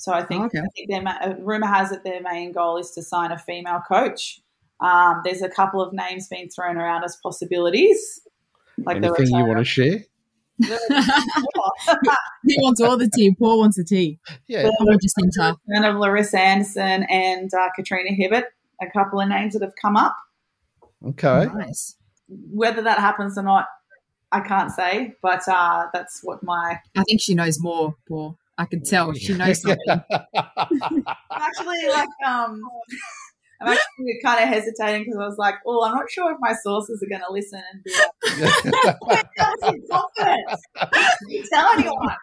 [0.00, 0.60] So I think, Okay.
[0.60, 3.38] I think their ma- uh, rumor has it their main goal is to sign a
[3.38, 4.40] female coach.
[4.80, 8.18] Um, there's a couple of names being thrown around as possibilities.
[8.78, 9.98] Like the anything you want to share?
[10.58, 13.34] he wants all the tea.
[13.34, 14.18] Paul wants the tea.
[14.48, 15.54] Yeah, Paul just thinks her.
[15.84, 18.44] of Larissa Anderson and uh, Katrina Hibbert,
[18.80, 20.16] a couple of names that have come up.
[21.06, 21.44] okay.
[21.54, 21.96] Nice.
[22.28, 23.66] Whether that happens or not,
[24.32, 28.38] I can't say, but uh, that's what my I think she knows more, Paul.
[28.60, 29.86] I can tell she knows something.
[31.32, 32.60] Actually like um
[33.62, 36.54] I'm actually kind of hesitating because I was like, oh, I'm not sure if my
[36.64, 40.62] sources are going to listen and be like, "That was in confidence.
[41.28, 42.16] You tell anyone.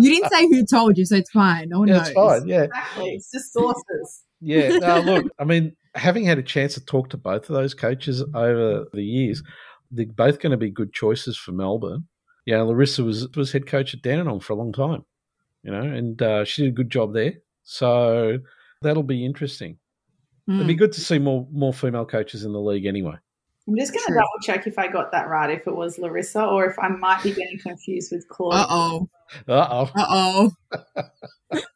[0.00, 1.68] you didn't say who told you, so it's fine.
[1.68, 2.08] No one Yeah, knows.
[2.08, 2.48] it's fine.
[2.48, 3.08] Yeah, Exactly.
[3.10, 4.24] It's just sources.
[4.40, 4.78] yeah.
[4.80, 8.24] No, look, I mean, having had a chance to talk to both of those coaches
[8.34, 9.44] over the years,
[9.92, 12.08] they're both going to be good choices for Melbourne.
[12.46, 15.04] Yeah, Larissa was was head coach at Dandenong for a long time,
[15.62, 17.34] you know, and uh, she did a good job there.
[17.62, 18.38] So
[18.82, 19.78] that'll be interesting.
[20.48, 20.78] It'd be Mm.
[20.78, 23.14] good to see more more female coaches in the league anyway.
[23.68, 26.44] I'm just going to double check if I got that right, if it was Larissa
[26.44, 28.62] or if I might be getting confused with Claudia.
[28.62, 29.08] Uh oh.
[29.46, 29.90] Uh oh.
[29.94, 30.06] Uh
[31.52, 31.60] oh.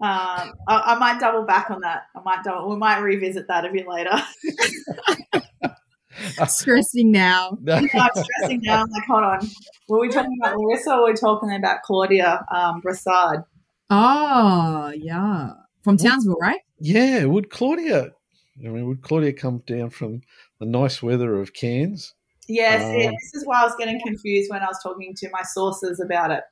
[0.00, 2.02] Um, I, I might double back on that.
[2.14, 2.68] I might double.
[2.68, 4.10] We might revisit that a bit later.
[6.48, 7.58] Stressing now.
[7.68, 8.82] I'm stressing now.
[8.82, 9.48] I'm like, hold on.
[9.88, 13.44] Were we talking about Larissa or were we talking about Claudia um, Brassard?
[13.90, 15.52] Oh, yeah.
[15.82, 16.60] From Townsville, right?
[16.78, 18.12] Yeah, would Claudia?
[18.64, 20.22] I mean, would Claudia come down from
[20.60, 22.14] the nice weather of Cairns?
[22.48, 25.28] Yes, yeah, Uh, this is why I was getting confused when I was talking to
[25.30, 26.44] my sources about it.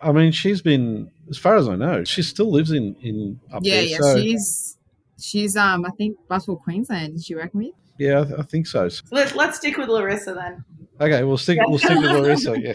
[0.00, 3.62] I mean, she's been, as far as I know, she still lives in in up
[3.64, 3.84] yeah, there.
[3.84, 3.96] yeah.
[3.98, 4.78] so, She's
[5.20, 7.14] she's um I think Basketball Queensland.
[7.14, 7.72] Is she working with?
[7.98, 8.88] Yeah, I, th- I think so.
[8.88, 10.64] So let's let's stick with Larissa then.
[11.00, 11.58] Okay, we'll stick.
[11.66, 12.54] We'll stick with Larissa.
[12.60, 12.74] Yeah.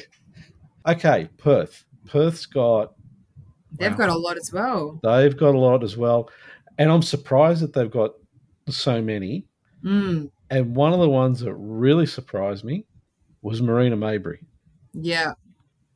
[0.88, 1.86] Okay, Perth.
[2.08, 2.94] Perth's got.
[3.80, 5.00] They've wow, got a lot as well.
[5.04, 6.30] They've got a lot as well,
[6.78, 8.14] and I'm surprised that they've got
[8.70, 9.46] so many.
[9.84, 12.86] Mm, And one of the ones that really surprised me
[13.42, 14.40] was Marina Mabrey.
[14.94, 15.34] yeah.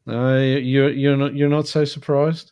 [0.08, 2.52] Uh, you're you're not you're not so surprised.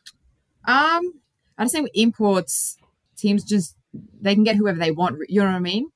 [0.65, 1.13] Um,
[1.57, 2.77] I just think with imports,
[3.17, 3.75] teams just
[4.21, 5.17] they can get whoever they want.
[5.27, 5.89] You know what I mean?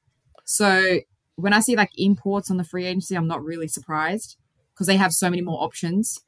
[0.45, 0.99] So
[1.35, 4.37] when I see like imports on the free agency, I'm not really surprised
[4.73, 6.19] because they have so many more options.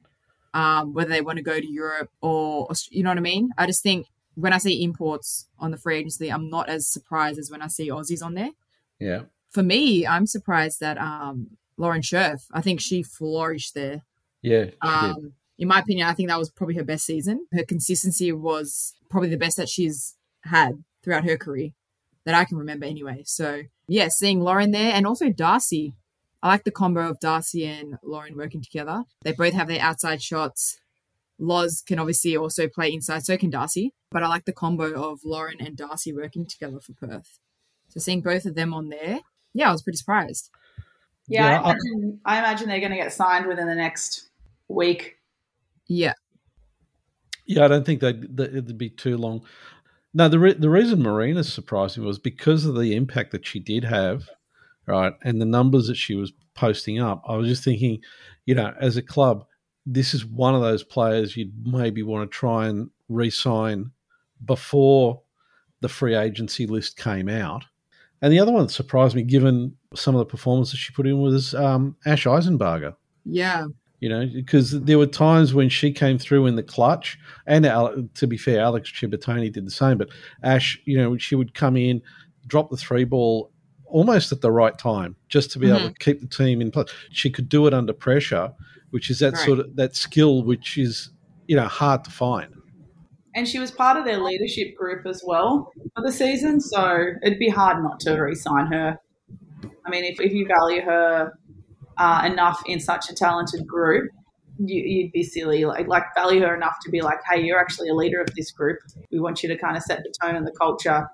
[0.53, 3.49] Um, whether they want to go to Europe or you know what I mean?
[3.57, 7.39] I just think when I see imports on the free agency, I'm not as surprised
[7.39, 8.51] as when I see Aussies on there.
[8.99, 14.03] Yeah, For me, I'm surprised that um, Lauren Scherf, I think she flourished there.
[14.41, 14.67] yeah.
[14.81, 17.47] Um, in my opinion, I think that was probably her best season.
[17.53, 21.71] Her consistency was probably the best that she's had throughout her career
[22.25, 23.23] that I can remember anyway.
[23.25, 25.95] So, yeah, seeing Lauren there and also Darcy.
[26.43, 29.03] I like the combo of Darcy and Lauren working together.
[29.23, 30.79] They both have their outside shots.
[31.39, 33.93] Loz can obviously also play inside, so can Darcy.
[34.11, 37.39] But I like the combo of Lauren and Darcy working together for Perth.
[37.89, 39.19] So seeing both of them on there,
[39.53, 40.49] yeah, I was pretty surprised.
[41.27, 44.29] Yeah, Yeah, I, I- imagine, I imagine they're going to get signed within the next
[44.67, 45.17] week.
[45.87, 46.13] Yeah.
[47.47, 49.43] Yeah, I don't think they'd, that it'd be too long.
[50.17, 53.59] No, the re- the reason Marina surprised me was because of the impact that she
[53.59, 54.29] did have,
[54.87, 57.21] right, and the numbers that she was posting up.
[57.27, 57.99] I was just thinking,
[58.45, 59.45] you know, as a club,
[59.85, 63.91] this is one of those players you'd maybe want to try and re-sign
[64.45, 65.21] before
[65.81, 67.65] the free agency list came out.
[68.21, 71.19] And the other one that surprised me, given some of the performances she put in,
[71.19, 73.65] was um, Ash Eisenbarger Yeah.
[74.05, 78.07] You know, because there were times when she came through in the clutch, and Ale-
[78.13, 79.97] to be fair, Alex Ciabattoni did the same.
[79.97, 80.09] But
[80.43, 82.03] Ash, you know, she would come in,
[82.45, 83.51] drop the three ball
[83.87, 85.87] almost at the right time, just to be able mm-hmm.
[85.87, 86.89] to keep the team in place.
[87.09, 88.53] She could do it under pressure,
[88.91, 89.43] which is that Right.
[89.43, 91.09] sort of that skill which is
[91.47, 92.53] you know hard to find.
[93.33, 97.39] And she was part of their leadership group as well for the season, so it'd
[97.39, 98.99] be hard not to re sign her.
[99.83, 101.33] I mean, if, if you value her
[101.97, 104.11] uh, enough in such a talented group,
[104.57, 105.65] you, you'd be silly.
[105.65, 108.51] Like, like, value her enough to be like, hey, you're actually a leader of this
[108.51, 108.79] group.
[109.11, 111.07] We want you to kind of set the tone and the culture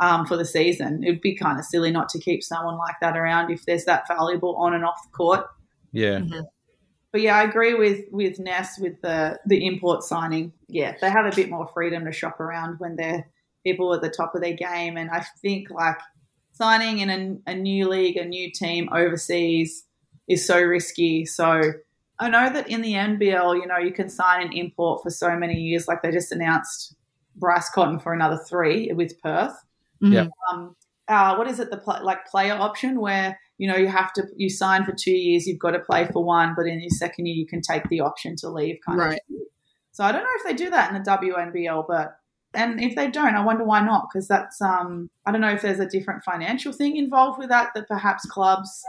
[0.00, 1.02] um, for the season.
[1.04, 4.06] It'd be kind of silly not to keep someone like that around if there's that
[4.08, 5.46] valuable on and off the court.
[5.92, 6.20] Yeah,
[7.12, 10.52] But yeah, I agree with with Ness with the the import signing.
[10.66, 13.28] Yeah, they have a bit more freedom to shop around when they're
[13.64, 15.98] people at the top of their game, and I think like
[16.52, 17.10] signing in
[17.46, 19.83] a, a new league, a new team overseas
[20.28, 21.24] is so risky.
[21.26, 21.60] So
[22.18, 25.36] I know that in the NBL, you know, you can sign an import for so
[25.36, 25.86] many years.
[25.88, 26.94] Like they just announced
[27.36, 29.54] Bryce Cotton for another three with Perth
[30.02, 30.12] Mhm.
[30.12, 30.26] Yeah.
[30.52, 30.76] um,
[31.08, 34.24] uh, what is it the pl- like player option where you know you have to
[34.36, 37.26] you sign for two years you've got to play for one but in your second
[37.26, 39.20] year you can take the option to leave kind Right.
[39.30, 39.36] of
[39.92, 42.16] so i don't know if they do that in the WNBL but
[42.54, 45.62] and if they don't i wonder why not because that's um i don't know if
[45.62, 48.82] there's a different financial thing involved with that that perhaps clubs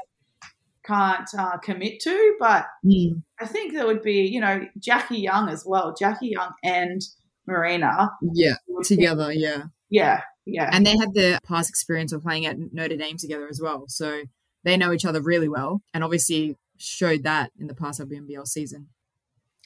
[0.86, 3.24] can't uh, commit to but Mm.
[3.40, 7.02] i think there would be you know jackie young as well jackie young and
[7.48, 8.56] marina Yeah.
[8.84, 9.64] Together, yeah.
[9.90, 13.60] yeah yeah And they had the past experience of playing at Notre Dame together as
[13.62, 13.86] well.
[13.88, 14.24] So
[14.64, 18.88] they know each other really well and obviously showed that in the past WNBL season.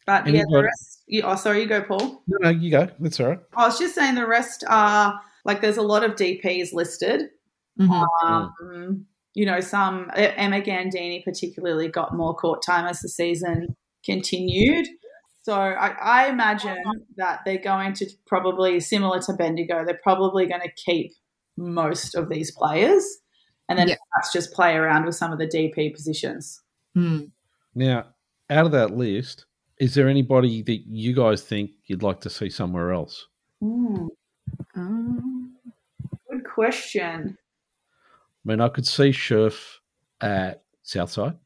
[0.06, 1.04] But And yeah, you've the rest.
[1.08, 2.22] You, oh, sorry, you go, Paul.
[2.28, 2.88] no, no, you go.
[3.00, 3.40] That's all right.
[3.56, 7.30] I was just saying the rest are like there's a lot of DPs listed.
[7.80, 8.06] Mhm.
[8.24, 14.88] Um, You know, some Emma Gandini particularly got more court time as the season continued.
[15.44, 16.78] So I, I imagine
[17.18, 19.86] that they're going to probably similar to Bendigo.
[19.86, 21.12] They're probably going to keep
[21.58, 23.04] most of these players,
[23.68, 23.96] and then Yeah.
[24.14, 26.62] perhaps just play around with some of the DP positions.
[26.94, 27.26] Hmm.
[27.76, 28.08] Now,
[28.50, 29.46] out of that list,
[29.78, 33.28] is there anybody that you guys think you'd like to see somewhere else?
[34.76, 35.56] Um,
[36.30, 37.38] good question.
[38.46, 39.78] I mean, I could see Scherf
[40.22, 41.38] at Southside.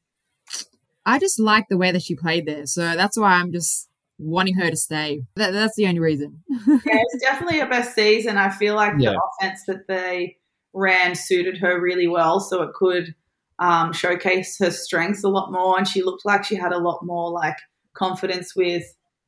[1.05, 4.55] I just like the way that she played there, so that's why I'm just wanting
[4.55, 5.23] her to stay.
[5.35, 6.43] That, that's the only reason.
[6.67, 8.37] Yeah, it's definitely her best season.
[8.37, 9.11] I feel like Yeah.
[9.11, 10.37] the offense that they
[10.73, 13.15] ran suited her really well, so it could
[13.59, 15.77] um, showcase her strengths a lot more.
[15.77, 17.57] And she looked like she had a lot more like
[17.93, 18.83] confidence with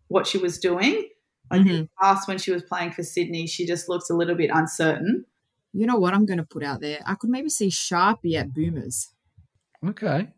[0.08, 1.08] what she was doing.
[1.52, 1.78] Like in Mhm.
[1.82, 5.26] the past, when she was playing for Sydney, she just looked a little bit uncertain.
[5.76, 7.00] You know what I'm going to put out there?
[7.06, 9.10] I could maybe see Sharpie at Boomers.
[9.86, 10.30] Okay.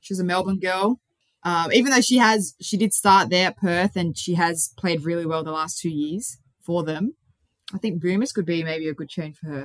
[0.00, 1.00] She's a Melbourne girl.
[1.44, 5.04] Um, even though she has, she did start there at Perth and she has played
[5.04, 7.14] really well the last two years for them.
[7.74, 9.64] I think Boomers could be maybe a good change for her.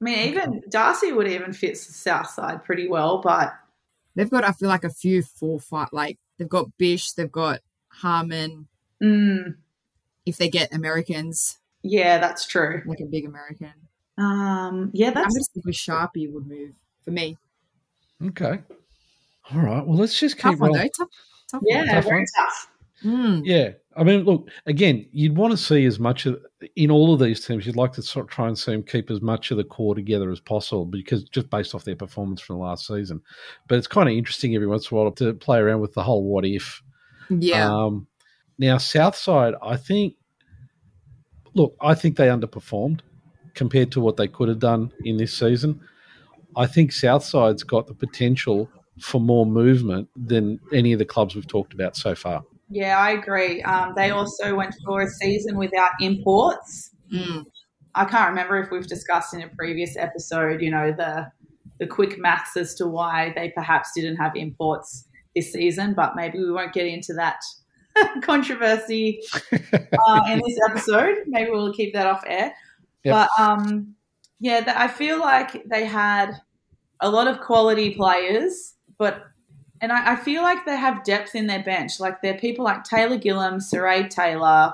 [0.00, 3.52] I mean, even Darcy would even fit the South side pretty well, but
[4.14, 5.88] They've got, I feel like, a few four fight.
[5.92, 8.66] Like they've got Bish, they've got Harmon.
[9.02, 9.54] mm,
[10.26, 12.82] If they get Americans, yeah, that's true.
[12.84, 13.72] like a big American,
[14.18, 15.16] Um, yeah, that's.
[15.18, 17.38] I'm that's going to stick with Sharpie would move for me.
[18.26, 18.60] Okay.
[19.52, 19.84] All right.
[19.84, 20.82] Well, let's just keep Tough one rolling.
[20.98, 21.04] though.
[21.04, 21.14] Tough,
[21.50, 21.86] tough yeah, one.
[21.88, 22.26] tough very one.
[22.36, 22.68] tough.
[23.04, 23.42] Mm.
[23.44, 23.70] Yeah.
[23.94, 26.40] I mean, look, again, you'd want to see as much of,
[26.76, 29.10] in all of these teams, you'd like to sort of try and see them keep
[29.10, 32.56] as much of the core together as possible because just based off their performance from
[32.56, 33.20] the last season.
[33.68, 36.02] But it's kind of interesting every once in a while to play around with the
[36.02, 36.80] whole what if.
[37.28, 37.70] Yeah.
[37.70, 38.06] Um,
[38.58, 40.14] now, Southside, I think,
[41.54, 43.00] look, I think they underperformed
[43.54, 45.80] compared to what they could have done in this season.
[46.56, 48.68] I think Southside's got the potential
[49.00, 52.44] for more movement than any of the clubs we've talked about so far.
[52.68, 53.62] Yeah, I agree.
[53.62, 56.90] Um, they also went for a season without imports.
[57.12, 57.44] Mm.
[57.94, 61.30] I can't remember if we've discussed in a previous episode, you know, the
[61.78, 66.38] the quick maths as to why they perhaps didn't have imports this season, but maybe
[66.38, 67.40] we won't get into that
[68.22, 69.20] controversy
[69.52, 71.16] uh, in this episode.
[71.26, 72.54] Maybe we'll keep that off air.
[73.04, 73.14] Yep.
[73.14, 73.94] But um,
[74.40, 76.32] yeah, I feel like they had
[77.00, 79.24] a lot of quality players, but
[79.80, 81.98] and I, I feel like they have depth in their bench.
[81.98, 84.72] Like they're people like Taylor Gillum, Saray Taylor,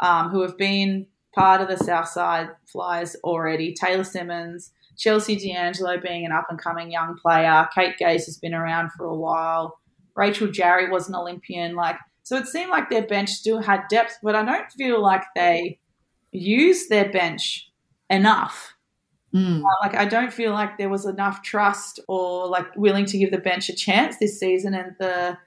[0.00, 3.72] um, who have been part of the Southside Flyers already.
[3.72, 7.66] Taylor Simmons, Chelsea D'Angelo being an up and coming young player.
[7.74, 9.78] Kate Gaze has been around for a while.
[10.14, 11.74] Rachel Jarry was an Olympian.
[11.74, 15.24] Like so, it seemed like their bench still had depth, but I don't feel like
[15.34, 15.78] they
[16.32, 17.69] used their bench
[18.10, 18.74] enough.
[19.34, 19.62] Mm.
[19.62, 23.30] Uh, Like I don't feel like there was enough trust or like willing to give
[23.30, 25.38] the bench a chance this season, and the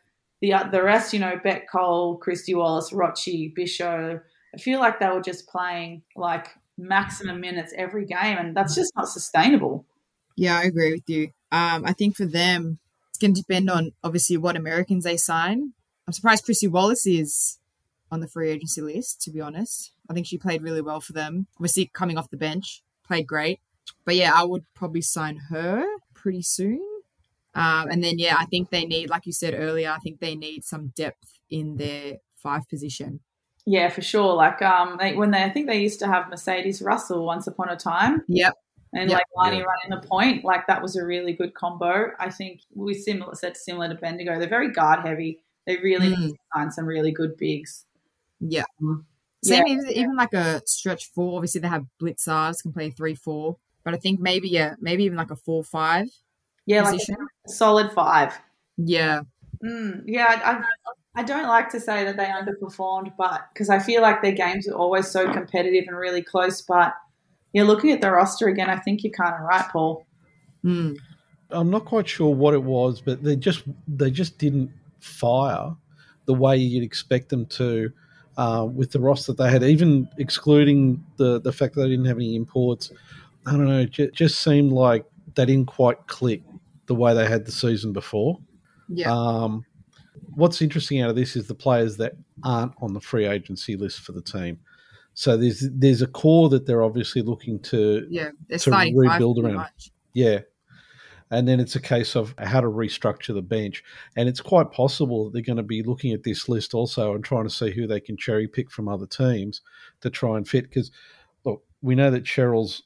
[0.41, 4.21] the uh, the rest, you know, Beck Cole, Kristy Wallace, Rochi, Bisho.
[4.53, 6.47] I feel like they were just playing like
[6.77, 9.85] maximum minutes every game, and that's just not sustainable.
[10.35, 11.31] Yeah, I agree with you.
[11.51, 15.73] Um, I think for them, it's going to depend on obviously what Americans they sign.
[16.07, 17.59] I'm surprised Chrissy Wallace is
[18.11, 19.92] on the free agency list, to be honest.
[20.13, 21.47] I think she played really well for them.
[21.57, 23.59] Obviously, coming off the bench, played great.
[24.05, 26.81] But yeah, I would probably sign her pretty soon.
[27.55, 30.35] Um, and then, yeah, I think they need, like you said earlier, I think they
[30.35, 33.21] need some depth in their five position.
[33.65, 34.33] Yeah, for sure.
[34.35, 37.69] Like um, they, when they, I think they used to have Mercedes Russell once upon
[37.69, 38.53] a time, Yep.
[38.93, 39.17] and Yep.
[39.19, 39.63] like Marnie Yeah.
[39.65, 42.11] running the point, like that was a really good combo.
[42.19, 44.37] I think we similar said similar to Bendigo.
[44.39, 45.39] They're very guard heavy.
[45.65, 46.19] They really Mm.
[46.19, 47.85] need to sign some really good bigs.
[48.39, 48.65] Yeah.
[49.43, 49.73] Same Yeah.
[49.73, 51.35] even, even like a stretch four.
[51.37, 53.57] Obviously, they have Blicavs, can play three four.
[53.83, 56.07] But I think maybe yeah, maybe even like a four five
[56.65, 57.15] Yeah, like position.
[57.47, 58.39] a solid five.
[58.77, 59.21] yeah,
[59.63, 60.63] Mm, yeah, I, I,
[61.21, 64.67] I don't like to say that they underperformed, but because I feel like their games
[64.67, 66.61] are always so competitive and really close.
[66.61, 66.93] But
[67.53, 70.05] yeah, looking at the roster again, I think you're kind of right, Paul.
[70.65, 70.97] mm.
[71.49, 75.75] I'm not quite sure what it was, but they just they just didn't fire
[76.25, 77.91] the way you'd expect them to
[78.37, 82.05] uh, with the roster that they had, even excluding the the fact that they didn't
[82.05, 82.91] have any imports.
[83.45, 85.05] I don't know, it ju- just seemed like
[85.35, 86.41] they didn't quite click
[86.85, 88.39] the way they had the season before.
[88.89, 89.65] yeah, Um,
[90.35, 92.13] what's interesting out of this is the players that
[92.43, 94.59] aren't on the free agency list for the team.
[95.13, 98.31] So there's there's a core that they're obviously looking to yeah.
[98.57, 99.55] To rebuild around.
[99.55, 99.91] much.
[100.13, 100.39] yeah.
[101.33, 103.83] And then it's a case of how to restructure the bench.
[104.15, 107.23] And it's quite possible that they're going to be looking at this list also and
[107.23, 109.61] trying to see who they can cherry pick from other teams
[110.01, 110.69] to try and fit.
[110.69, 110.91] Because,
[111.43, 112.83] look, we know that Cheryl's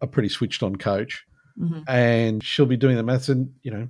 [0.00, 1.26] a pretty switched on coach
[1.58, 1.84] Mhm.
[1.88, 3.28] and she'll be doing the maths.
[3.28, 3.88] And, you know,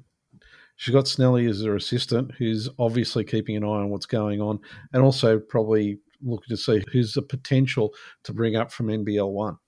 [0.77, 4.59] She's got Snelly as her assistant, who's obviously keeping an eye on what's going on,
[4.93, 7.93] and also probably looking to see who's the potential
[8.25, 9.59] to bring up from NBL one.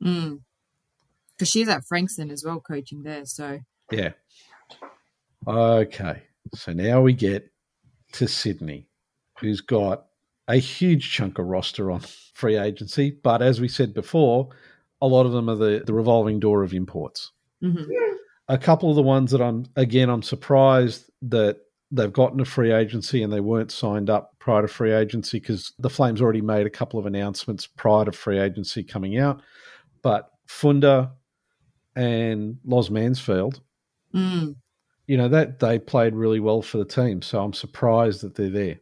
[0.00, 0.40] Because mm.
[1.44, 3.24] she's at Frankston as well, coaching there.
[3.24, 3.60] So
[3.90, 4.12] yeah.
[5.46, 6.22] Okay,
[6.54, 7.50] so now we get
[8.12, 8.88] to Sydney,
[9.40, 10.06] who's got
[10.48, 12.00] a huge chunk of roster on
[12.34, 14.48] free agency, but as we said before,
[15.00, 17.32] a lot of them are the, the revolving door of imports.
[17.62, 17.90] Mm-hmm.
[18.48, 21.58] A couple of the ones that I'm again I'm surprised that
[21.90, 25.72] they've gotten a free agency and they weren't signed up prior to free agency because
[25.78, 29.40] the Flames already made a couple of announcements prior to free agency coming out.
[30.02, 31.12] But Funda
[31.96, 33.60] and Loz Mansfield,
[34.14, 34.54] mm.
[35.06, 37.22] you know, that they played really well for the team.
[37.22, 38.80] So I'm surprised that they're there.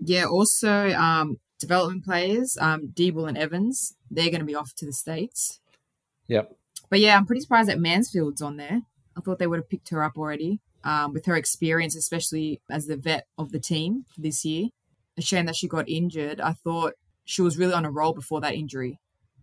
[0.00, 4.86] Yeah, also um, development players, um, Deeble and Evans, they're going to be off to
[4.86, 5.60] the States.
[6.28, 6.56] Yep.
[6.90, 8.82] But yeah, I'm pretty surprised that Mansfield's on there.
[9.16, 12.86] I thought they would have picked her up already um, with her experience, especially as
[12.86, 14.68] the vet of the team this year.
[15.16, 16.40] A shame that she got injured.
[16.40, 16.94] I thought
[17.24, 18.98] she was really on a roll before that injury.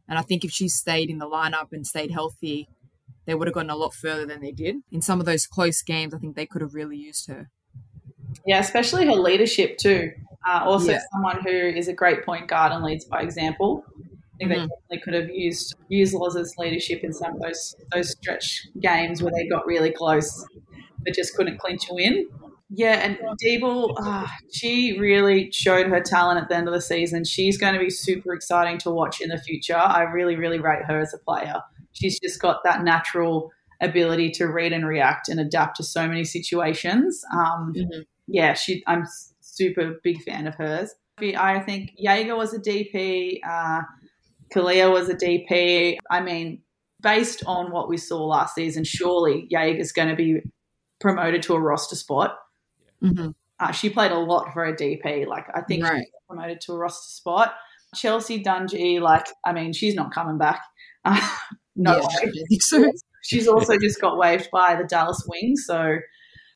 [0.08, 2.68] And I think if she stayed in the lineup and stayed healthy,
[3.26, 4.78] they would have gotten a lot further than they did.
[4.92, 7.50] In some of those close games, I think they could have really used her.
[8.46, 10.12] Yeah, especially her leadership too.
[10.48, 11.00] Uh, also, yeah.
[11.12, 13.84] someone who is a great point guard and leads by example.
[13.86, 14.50] I think mm-hmm.
[14.50, 19.22] they definitely could have used used Loz's leadership in some of those those stretch games
[19.22, 20.44] where they got really close
[21.04, 22.28] but just couldn't clinch a win.
[22.74, 27.26] Yeah, and Deeble, uh, she really showed her talent at the end of the season.
[27.26, 29.76] She's going to be super exciting to watch in the future.
[29.76, 31.62] I really, really rate her as a player.
[31.94, 36.24] She's just got that natural ability to read and react and adapt to so many
[36.24, 37.24] situations.
[37.34, 38.02] Um, mm-hmm.
[38.28, 38.84] Yeah, she.
[38.88, 39.06] I'm
[39.40, 40.94] super big fan of hers.
[41.20, 43.40] I think Jaeger was a DP.
[43.48, 43.82] Uh,
[44.54, 45.98] Kalia was a DP.
[46.10, 46.62] I mean,
[47.02, 50.42] based on what we saw last season, surely Jaeger's going to be
[51.00, 52.38] promoted to a roster spot.
[53.04, 53.30] Mm-hmm.
[53.60, 55.28] Uh, she played a lot for a DP.
[55.28, 56.06] Like I think right.
[56.28, 57.54] promoted to a roster spot.
[57.96, 60.62] Chelsea Dungee, like I mean, she's not coming back.
[61.04, 61.20] Uh,
[61.82, 62.92] no, yeah, so.
[63.24, 65.98] she's also just got waived by the Dallas Wings, so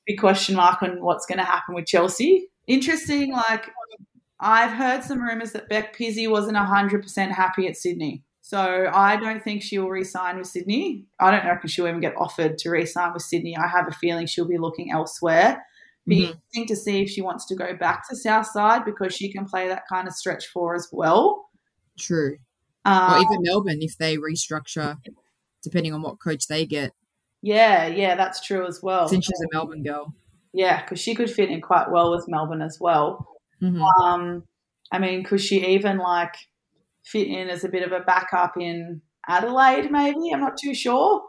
[0.05, 2.47] big question mark on what's going to happen with Chelsea.
[2.67, 3.69] Interesting, like
[4.39, 8.23] I've heard some rumors that Beck Pizzey wasn't hundred percent happy at Sydney.
[8.41, 11.07] So I don't think she'll re-sign with Sydney.
[11.19, 13.57] I don't know if she'll even get offered to re-sign with Sydney.
[13.57, 15.65] I have a feeling she'll be looking elsewhere.
[16.05, 16.33] Be mm-hmm.
[16.53, 19.67] interesting to see if she wants to go back to Southside because she can play
[19.67, 21.49] that kind of stretch four as well.
[21.97, 22.37] True.
[22.85, 24.97] Um, or even Melbourne if they restructure,
[25.63, 26.91] depending on what coach they get.
[27.41, 29.07] Yeah, yeah, that's true as well.
[29.07, 30.13] Since she's a Melbourne girl.
[30.53, 33.27] Yeah, because she could fit in quite well with Melbourne as well.
[33.61, 33.81] Mm-hmm.
[33.81, 34.43] Um,
[34.91, 36.35] I mean, could she even like
[37.03, 40.31] fit in as a bit of a backup in Adelaide, maybe.
[40.33, 41.23] I'm not too sure.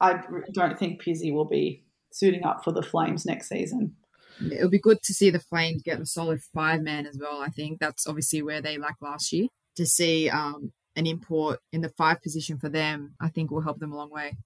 [0.00, 0.20] I
[0.52, 3.96] don't think Pizzey will be suiting up for the Flames next season.
[4.52, 7.40] It'll be good to see the Flames get a solid five man as well.
[7.40, 9.48] I think that's obviously where they lacked last year.
[9.76, 13.78] To see um, an import in the five position for them, I think will help
[13.78, 14.36] them a long way.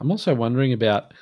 [0.00, 1.14] I'm also wondering about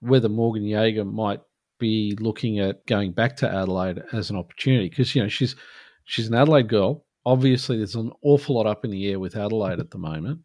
[0.00, 1.40] whether Morgan Jaeger might
[1.78, 5.56] be looking at going back to Adelaide as an opportunity because you know she's
[6.04, 9.80] she's an Adelaide girl obviously there's an awful lot up in the air with Adelaide
[9.80, 10.40] at the moment,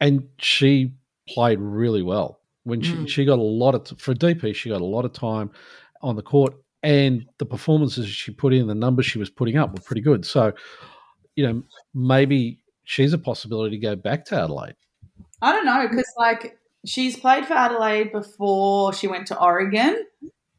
[0.00, 0.92] and she
[1.28, 3.08] played really well when she, mm.
[3.08, 5.50] she got a lot of for DP she got a lot of time
[6.02, 9.72] on the court and the performances she put in the numbers she was putting up
[9.72, 10.52] were pretty good so
[11.36, 11.62] you know
[11.94, 14.76] maybe she's a possibility to go back to Adelaide
[15.40, 20.04] I don't know because like she's played for Adelaide before she went to Oregon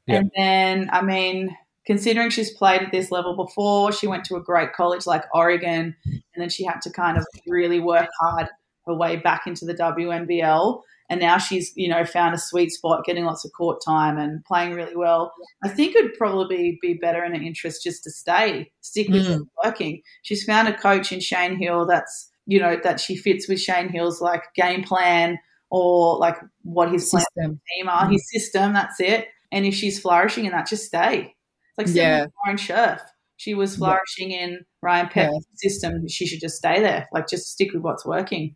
[0.06, 0.18] yeah.
[0.18, 1.56] and then I mean
[1.86, 5.96] considering she's played at this level before, she went to a great college like Oregon,
[6.06, 8.48] and then she had to kind of really work hard
[8.86, 10.82] her way back into the WNBL.
[11.10, 14.44] And now she's, you know, found a sweet spot, getting lots of court time and
[14.46, 15.34] playing really well.
[15.64, 19.46] I think it'd probably be better in her interest just to stay, stick with mm.
[19.64, 20.02] working.
[20.24, 23.90] She's found a coach in Shane Heal that's, you know, that she fits with Shane
[23.90, 25.38] Heal's like game plan
[25.70, 27.28] or like what his system.
[27.36, 28.14] plan team are, mm.
[28.14, 28.74] his system.
[28.74, 29.28] That's it.
[29.52, 31.36] And if she's flourishing in that, just stay.
[31.78, 32.28] Like yeah.
[32.46, 33.02] Lauren Scherf.
[33.38, 34.44] She was flourishing yeah.
[34.46, 35.70] in Ryan Petrik's yeah.
[35.70, 36.08] system.
[36.08, 37.08] She should just stay there.
[37.14, 38.56] Like just stick with what's working.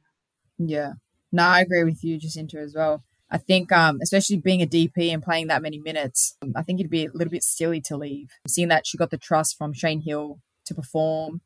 [0.57, 0.93] Yeah.
[1.31, 3.03] No, I agree with you, Jacinta, as well.
[3.29, 6.89] I think, um, especially being a DP and playing that many minutes, I think it'd
[6.89, 8.29] be a little bit silly to leave.
[8.47, 11.41] Seeing that she got the trust from Shane Heal to perform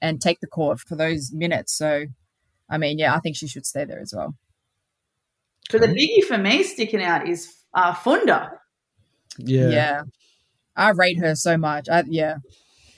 [0.00, 1.76] and take the court for those minutes.
[1.76, 2.06] So,
[2.70, 4.34] I mean, yeah, I think she should stay there as well.
[5.70, 8.52] So the biggie for me sticking out is uh, Funda.
[9.36, 9.68] Yeah.
[9.68, 10.02] Yeah.
[10.74, 11.88] I rate her so much.
[11.88, 12.36] I, yeah.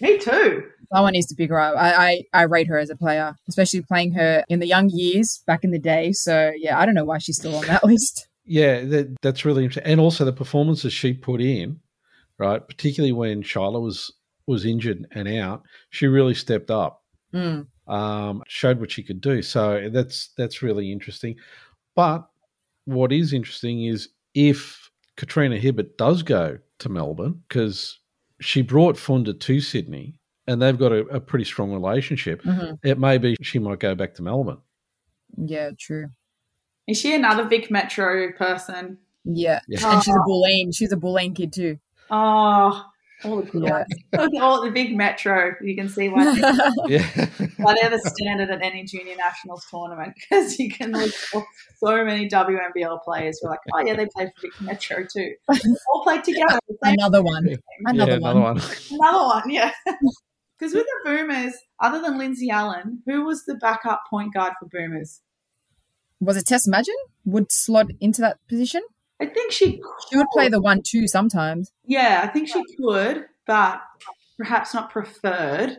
[0.01, 0.65] Me too.
[0.93, 1.77] Someone needs to pick her up.
[1.77, 5.43] I, I, I rate her as a player, especially playing her in the young years
[5.47, 6.13] back in the day.
[6.13, 8.29] So yeah, I don't know why she's still on that list.
[8.47, 9.91] yeah, that, that's really interesting.
[9.91, 11.81] And also the performances she put in,
[12.39, 12.67] right?
[12.67, 14.13] Particularly when Shyla was
[14.47, 17.03] was injured and out, she really stepped up.
[17.35, 17.67] Mm.
[17.87, 19.43] Um, showed what she could do.
[19.43, 21.37] So that's that's really interesting.
[21.95, 22.27] But
[22.87, 27.99] what is interesting is if Katrina Hibbert does go to Melbourne, because
[28.41, 30.18] she brought Funda to Sydney
[30.49, 33.95] and they've got a, a pretty strong relationship, hmm it may be she might go
[33.95, 34.59] back to Melbourne.
[35.37, 36.07] Yeah, true.
[36.89, 38.99] Is she another Vic Metro person?
[39.25, 39.61] Yeah.
[39.69, 39.93] Yeah.
[39.93, 40.75] And she's a Bulleen.
[40.75, 41.79] She's a Bulleen kid too.
[42.11, 42.83] Oh,
[43.25, 44.41] all the Yeah.
[44.41, 45.53] all the big Metro.
[45.61, 46.41] You can see why they,
[46.97, 47.07] Yeah.
[47.59, 51.45] why they're the standard at any junior nationals tournament because you can look for
[51.77, 53.39] so many WNBL players.
[53.43, 55.35] We're like, oh yeah, they play for Vic Metro too.
[55.93, 56.59] All played together.
[56.69, 57.47] The same Another one.
[57.49, 58.55] yeah, Another another one.
[58.57, 58.65] one.
[58.93, 59.73] Another one, yeah.
[60.59, 64.67] Because with the Boomers, other than Lindsay Allen, who was the backup point guard for
[64.67, 65.21] Boomers?
[66.21, 66.97] Was it Tess Madgen?
[67.25, 68.83] Would slot into that position?
[69.21, 69.81] I think she.
[70.09, 71.73] She would play the one two sometimes.
[71.85, 73.83] Yeah, I think she could, but
[74.37, 75.79] perhaps not preferred.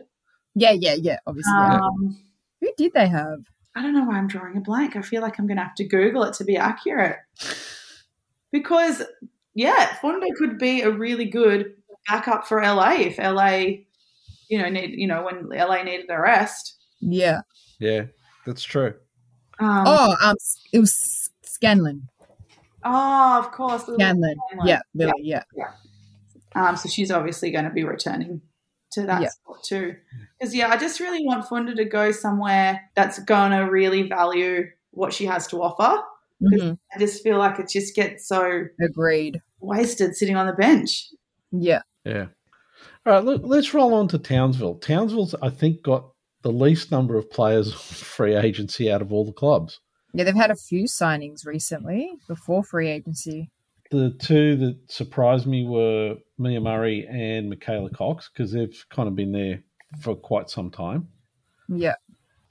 [0.54, 1.18] Yeah, yeah, yeah.
[1.26, 1.52] Obviously.
[1.52, 1.80] yeah.
[1.80, 2.18] Um,
[2.60, 3.40] Who did they have?
[3.74, 4.96] I don't know why I'm drawing a blank.
[4.96, 7.18] I feel like I'm going to have to Google it to be accurate.
[8.50, 9.02] Because,
[9.54, 11.74] yeah, Funda could be a really good
[12.08, 13.84] backup for LA if LA,
[14.50, 16.76] you know, need you know when LA needed a rest.
[17.00, 17.40] Yeah.
[17.78, 18.02] Yeah,
[18.46, 18.92] that's true.
[19.58, 20.36] Um, Oh, um,
[20.72, 22.08] it was Scanlon.
[22.84, 24.34] oh, of course, Lily Scanlon.
[24.48, 24.68] Scanlon.
[24.68, 25.12] Yeah, Lily.
[25.22, 25.42] Yeah.
[26.54, 28.40] Um, so she's obviously going to be returning
[28.92, 29.28] to that Yeah.
[29.28, 29.94] spot too.
[30.38, 34.64] Because yeah, I just really want Funda to go somewhere that's going to really value
[34.90, 36.02] what she has to offer.
[36.42, 36.78] Mhm.
[36.94, 39.40] I just feel like it just gets so Agreed.
[39.60, 41.06] wasted sitting on the bench.
[41.52, 41.82] Yeah.
[42.04, 42.26] Yeah.
[43.10, 44.76] All right, look, let's roll on to Townsville.
[44.76, 49.24] Townsville's, I think, got the least number of players on free agency out of all
[49.24, 49.80] the clubs.
[50.14, 53.50] Yeah, they've had a few signings recently before free agency.
[53.90, 59.16] The two that surprised me were Mia Murray and Micaela Cocks because they've kind of
[59.16, 59.64] been there
[60.00, 61.08] for quite some time.
[61.68, 61.96] Yeah.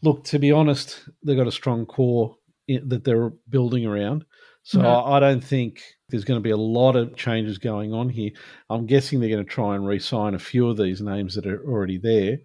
[0.02, 2.36] Look, to be honest, they've got a strong core
[2.68, 4.26] that they're building around.
[4.70, 4.86] So Mhm.
[4.86, 8.30] I I don't think there's going to be a lot of changes going on here.
[8.70, 11.64] I'm guessing they're going to try and re-sign a few of these names that are
[11.68, 12.38] already there,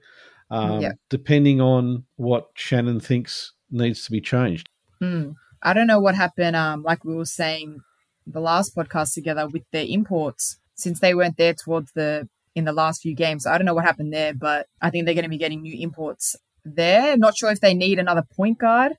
[0.50, 0.92] um, Yeah.
[1.10, 4.70] depending on what Shannon thinks needs to be changed.
[5.02, 5.34] Mm.
[5.62, 7.80] I don't know what happened, um, like we were saying
[8.26, 12.72] the last podcast together with their imports, since they weren't there towards the in the
[12.72, 13.46] last few games.
[13.46, 15.76] I don't know what happened there, but I think they're going to be getting new
[15.78, 17.18] imports there.
[17.18, 18.92] Not sure if they need another point guard,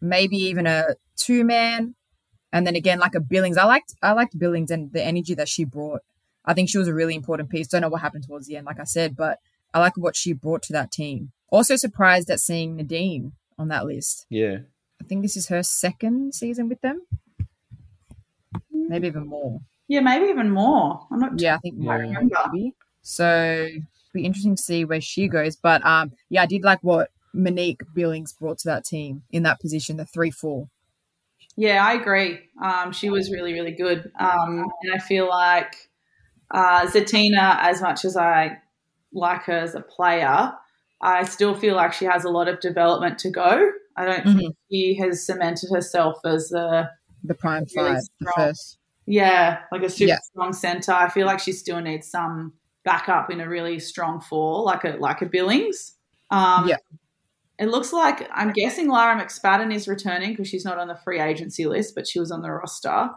[0.00, 1.94] maybe even a two man,
[2.52, 3.56] and then again like a Billings.
[3.56, 6.02] I liked I liked Billings and the energy that she brought.
[6.44, 7.68] I think she was a really important piece.
[7.68, 9.38] Don't know what happened towards the end, like I said, but
[9.74, 11.32] I like what she brought to that team.
[11.50, 14.26] Also surprised at seeing Nadine on that list.
[14.30, 14.58] Yeah,
[15.00, 17.02] I think this is her second season with them.
[18.72, 19.60] Maybe even more.
[19.88, 21.06] Yeah, maybe even more.
[21.10, 21.40] I'm not.
[21.40, 22.20] Yeah, I think more Yeah.
[22.52, 22.74] maybe.
[23.02, 23.68] So
[24.12, 25.56] be interesting to see where she goes.
[25.56, 29.60] But um yeah, I did like what Monique Billings brought to that team in that
[29.60, 30.68] position, the three four.
[31.60, 32.38] Yeah, I agree.
[32.62, 34.12] Um, she was really, really good.
[34.20, 35.74] Um, and I feel like
[36.52, 38.58] uh, Zitina, as much as I
[39.12, 40.52] like her as a player,
[41.02, 43.72] I still feel like she has a lot of development to go.
[43.96, 46.90] I don't think she has cemented herself as a
[47.24, 48.46] The prime Really five, the strong.
[48.48, 48.78] first.
[49.06, 50.18] yeah, like a super Yeah.
[50.30, 50.92] strong center.
[50.92, 52.52] I feel like she still needs some
[52.84, 55.94] backup in a really strong four, like a like a Billings.
[56.30, 56.76] Um, Yeah.
[57.58, 61.20] It looks like I'm guessing Lara McSpadden is returning because she's not on the free
[61.20, 63.10] agency list, but she was on the roster.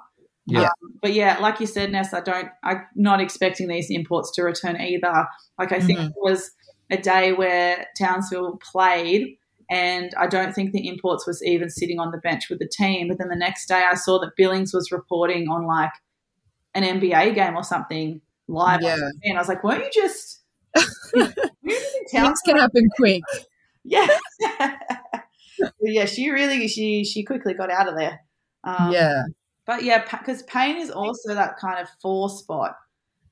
[0.47, 0.63] Yeah.
[0.63, 2.47] Um, but yeah, like you said, Ness, I don't.
[2.63, 5.27] I'm not expecting these imports to return either.
[5.59, 6.07] Like I think Mhm.
[6.09, 6.51] it was
[6.89, 9.37] a day where Townsville played,
[9.69, 13.09] and I don't think the imports was even sitting on the bench with the team.
[13.09, 15.91] But then the next day, I saw that Billings was reporting on like
[16.73, 18.97] an NBA game or something live, Yeah.
[19.23, 20.39] and I was like, "Weren't you just?"
[20.75, 20.81] were
[21.21, 23.21] you just in Things can happen quick.
[23.83, 24.07] Yeah,
[25.81, 26.05] yeah.
[26.05, 28.19] She really she she quickly got out of there.
[28.63, 29.23] Um, yeah.
[29.65, 32.75] but yeah, because Payne is also that kind of four spot.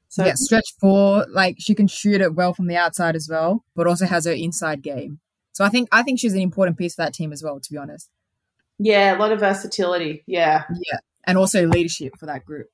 [0.10, 3.64] So yeah, stretch four, like she can shoot it well from the outside as well,
[3.76, 5.20] but also has her inside game.
[5.52, 7.72] So I think I think she's an important piece of that team as well, to
[7.72, 8.10] be honest.
[8.80, 10.24] yeah, a lot of versatility.
[10.26, 11.00] Yeah, Yeah.
[11.26, 12.72] And also leadership for that group.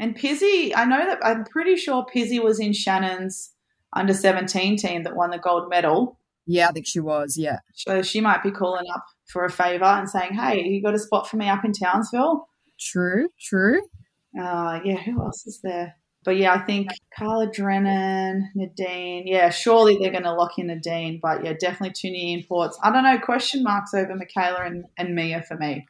[0.00, 3.52] and Pizzey, I know that I'm pretty sure Pizzey was in Shannon's
[3.92, 6.18] under seventeen team that won the gold medal.
[6.46, 7.36] Yeah, I think she was.
[7.38, 7.58] Yeah.
[7.74, 10.98] So she might be calling up for a favour and saying, "Hey, you got a
[10.98, 12.48] spot for me up in Townsville?"
[12.80, 13.80] True, true.
[14.38, 15.94] Uh, yeah, who else is there?
[16.24, 16.88] But yeah, I think
[17.18, 19.26] Carla Drennan, Nadine.
[19.26, 21.18] Yeah, surely they're going to lock in Nadine.
[21.20, 22.78] But yeah, definitely two new imports.
[22.82, 23.18] I don't know.
[23.18, 25.84] Question marks over Michaela and, and Mia for me.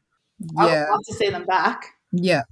[0.59, 0.81] I Yeah.
[0.85, 1.85] would love to see them back.
[2.13, 2.43] Yeah.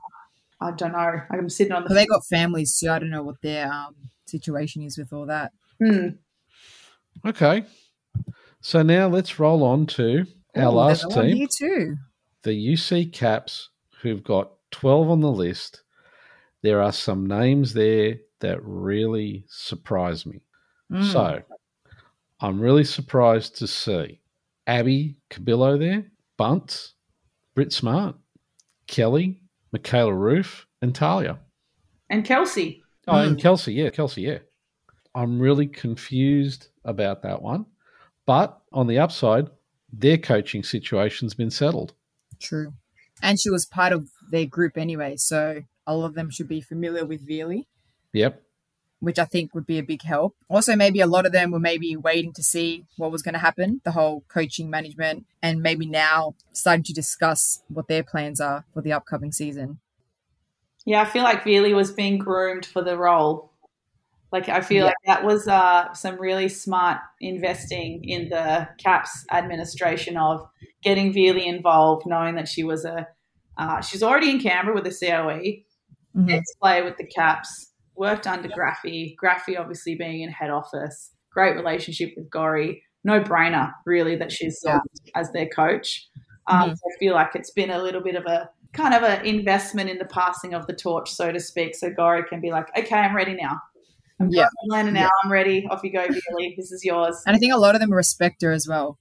[0.61, 1.21] I don't know.
[1.31, 1.89] I'm sitting on the.
[1.89, 2.91] But they got families too.
[2.91, 3.95] I don't know what their um,
[4.27, 5.53] situation is with all that.
[5.83, 6.09] Hmm.
[7.27, 7.65] Okay.
[8.61, 11.97] So now let's roll on to our Ooh, last team, here too.
[12.43, 13.71] the UC Caps,
[14.03, 15.83] who've got 12 on the list.
[16.63, 20.41] There are some names there that really surprise me.
[20.93, 21.11] Mm.
[21.13, 21.43] So
[22.41, 24.21] I'm really surprised to see
[24.67, 26.05] Abby Cubillo there,
[26.37, 26.93] Bunt,
[27.55, 28.17] Britt Smart,
[28.87, 29.41] Kelly,
[29.75, 31.39] Mikaela Ruef, and Talia.
[32.11, 32.83] And Kelsey.
[33.09, 33.41] Oh, and Mm.
[33.41, 34.39] Kelsey, yeah, Kelsey, yeah.
[35.15, 37.67] I'm really confused about that one.
[38.31, 39.49] But on the upside,
[39.93, 41.95] their coaching situation's been settled.
[42.39, 42.75] True.
[43.21, 47.05] And she was part of their group anyway, so all of them should be familiar
[47.05, 47.65] with Veely,
[48.13, 48.41] Yep.
[49.01, 50.37] which I think would be a big help.
[50.49, 53.41] Also, maybe a lot of them were maybe waiting to see what was going to
[53.41, 58.65] happen, the whole coaching management, and maybe now starting to discuss what their plans are
[58.73, 59.81] for the upcoming season.
[60.87, 63.50] Yeah, I feel like Veely was being groomed for the role.
[64.33, 64.85] Like I feel Yeah.
[64.87, 70.47] like that was uh, some really smart investing in the Caps administration of
[70.83, 73.07] getting Veely involved, knowing that she was a
[73.59, 75.63] uh, she's already in Canberra with the COE,
[76.17, 76.33] Mhm.
[76.33, 79.15] ex player with the Caps, worked under Graffy.
[79.23, 82.83] Graffy obviously being in head office, great relationship with Gori.
[83.05, 84.79] No brainer, really, that she's Yeah.
[85.15, 86.09] as their coach.
[86.47, 86.77] Um, Mhm.
[86.77, 89.91] so I feel like it's been a little bit of a kind of an investment
[89.91, 91.75] in the passing of the torch, so to speak.
[91.75, 93.61] So Gori can be like, okay, I'm ready now.
[94.21, 94.49] I'm Yeah.
[94.65, 95.09] Atlanta now.
[95.25, 95.67] I'm ready.
[95.71, 96.55] Off you go, Billy.
[96.57, 97.17] This is yours.
[97.27, 98.99] And I think a lot of them respect her as well.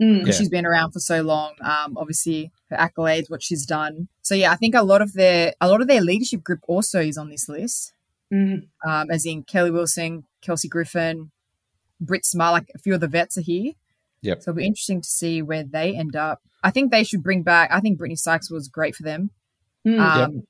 [0.00, 0.20] Mm.
[0.20, 1.52] because she's been around for so long.
[1.60, 4.08] Um, obviously her accolades, what she's done.
[4.22, 7.00] So yeah, I think a lot of their a lot of their leadership group also
[7.00, 7.92] is on this list.
[8.32, 8.66] Mm.
[8.84, 11.30] Um, as in Kelly Wilson, Kelsey Griffin,
[12.00, 13.72] Britt Smart, like a few of the vets are here.
[14.22, 14.42] Yep.
[14.42, 16.40] So it'll be interesting to see where they end up.
[16.64, 17.70] I think they should bring back.
[17.70, 19.30] I think Brittany Sykes was great for them.
[19.86, 20.00] Mm.
[20.00, 20.42] Um,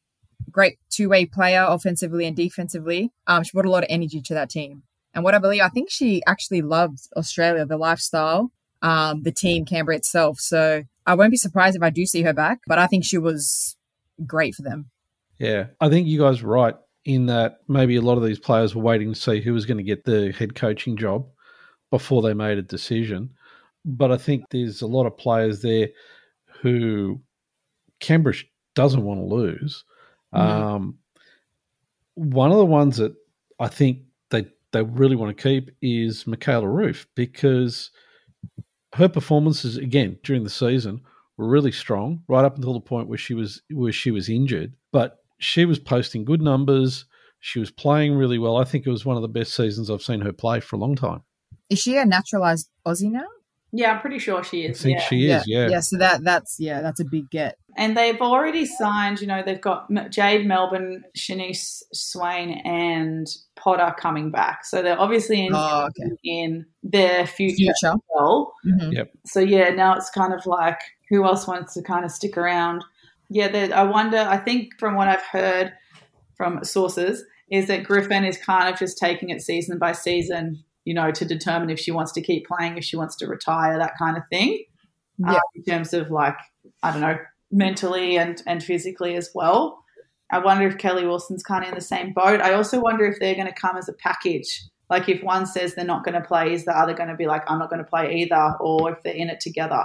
[0.51, 3.11] Great two way player, offensively and defensively.
[3.27, 4.83] Um, she brought a lot of energy to that team.
[5.15, 9.65] And what I believe, I think she actually loves Australia, the lifestyle, um, the team,
[9.65, 10.39] Canberra itself.
[10.41, 13.19] So I won't be surprised if I do see her back, but I think she
[13.19, 13.77] was
[14.27, 14.91] great for them.
[15.39, 15.67] Yeah.
[15.81, 16.75] I think you guys are right
[17.05, 19.79] in that maybe a lot of these players were waiting to see who was going
[19.79, 21.27] to get the head coaching job
[21.91, 23.31] before they made a decision.
[23.85, 25.89] But I think there's a lot of players there
[26.61, 27.21] who
[28.01, 28.37] Canberra
[28.75, 29.85] doesn't want to lose.
[30.35, 30.39] Mhm.
[30.41, 30.99] Um,
[32.15, 33.15] one of the ones that
[33.59, 37.91] I think they they really want to keep is Mikaela Ruef because
[38.95, 41.01] her performances again during the season
[41.37, 44.75] were really strong right up until the point where she was where she was injured
[44.93, 47.07] but she was posting good numbers
[47.41, 50.03] she was playing really well i think it was one of the best seasons i've
[50.03, 51.23] seen her play for a long time
[51.71, 53.27] Is she a naturalized Aussie now?
[53.73, 54.69] Yeah, I'm pretty sure she is.
[54.69, 54.83] i is.
[54.83, 55.07] think yeah.
[55.07, 55.81] she is yeah, Yeah.
[55.81, 57.57] So that that's yeah, that's a big get.
[57.77, 64.31] And they've already signed, you know, they've got Jade Melbourne, Shanice Swain, and Potter coming
[64.31, 64.65] back.
[64.65, 66.11] So they're obviously in, Oh, okay.
[66.25, 67.57] in their future.
[67.57, 67.93] Future.
[67.95, 68.53] as well.
[68.67, 69.09] Mhm.
[69.27, 72.85] So yeah, now it's kind of like who else wants to kind of stick around?
[73.31, 74.19] Yeah, I wonder.
[74.19, 75.73] I think from what I've heard
[76.37, 80.93] from sources is that Griffin is kind of just taking it season by season, you
[80.95, 83.93] know, to determine if she wants to keep playing, if she wants to retire, that
[83.99, 84.65] kind of thing.
[85.19, 85.35] Yeah.
[85.35, 86.37] Um, in terms of like,
[86.83, 87.19] I don't know,
[87.53, 89.79] mentally and and physically as well.
[90.33, 92.41] I wonder if Kelly Wilson's kind of in the same boat.
[92.41, 94.63] I also wonder if they're going to come as a package.
[94.89, 97.27] Like if one says they're not going to play, is the other going to be
[97.27, 98.57] like, I'm not going to play either?
[98.59, 99.85] Or if they're in it together.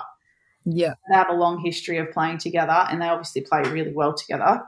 [0.66, 0.94] Yeah.
[1.10, 4.62] They have a long history of playing together and they obviously play really well together.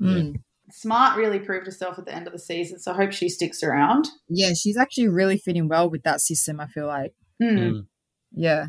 [0.00, 0.36] Mm.
[0.70, 3.62] Smart really proved herself at the end of the season, so I hope she sticks
[3.62, 4.08] around.
[4.28, 7.12] Yeah, she's actually really fitting well with that system, I feel like.
[7.40, 7.58] Hmm.
[7.58, 7.86] Mm.
[8.32, 8.66] Yeah.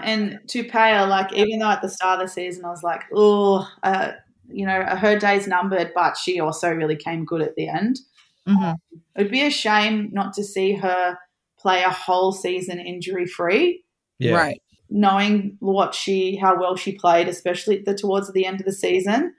[0.00, 2.82] And to pay her, like, even though at the start of the season I was
[2.84, 4.12] like, oh, uh,
[4.48, 7.98] you know, her day's numbered, but she also really came good at the end.
[8.46, 8.72] hmm
[9.16, 11.18] It would be a shame not to see her
[11.58, 13.82] play a whole season injury free,
[14.20, 14.62] yeah Right.
[14.88, 19.34] knowing what she, how well she played, especially the, towards the end of the season.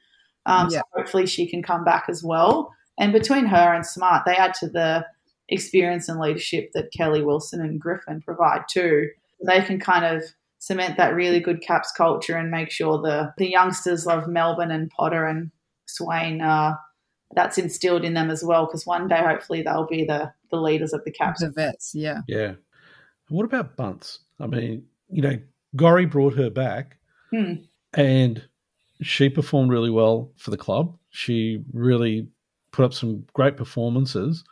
[0.46, 0.80] Um, Yeah.
[0.80, 2.72] So hopefully she can come back as well.
[3.00, 5.06] And between her and Smart, they add to the
[5.48, 9.08] experience and leadership that Kelly Wilson and Griffin provide too.
[9.46, 10.24] They can kind of
[10.60, 14.90] cement that really good Caps culture and make sure the, the youngsters of Melbourne and
[14.90, 15.52] Potter and
[15.88, 16.76] Swain, uh,
[17.36, 18.66] that's instilled in them as well.
[18.66, 21.42] Because one day, hopefully, they'll be the, the leaders of the Caps.
[21.42, 22.22] The vets, yeah.
[22.28, 22.54] yeah
[23.30, 25.38] and what about bunts i mean you know
[25.76, 26.98] gori brought her back
[27.32, 27.54] Hmm.
[27.94, 28.44] and
[29.02, 32.28] she performed really well for the club she really
[32.72, 34.44] put up some great performances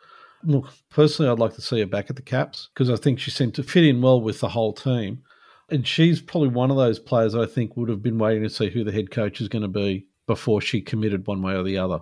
[0.44, 3.32] look personally i'd like to see her back at the caps because i think she
[3.32, 5.24] seemed to fit in well with the whole team
[5.70, 8.70] and she's probably one of those players i think would have been waiting to see
[8.70, 11.78] who the head coach is going to be before she committed one way or the
[11.78, 12.00] other.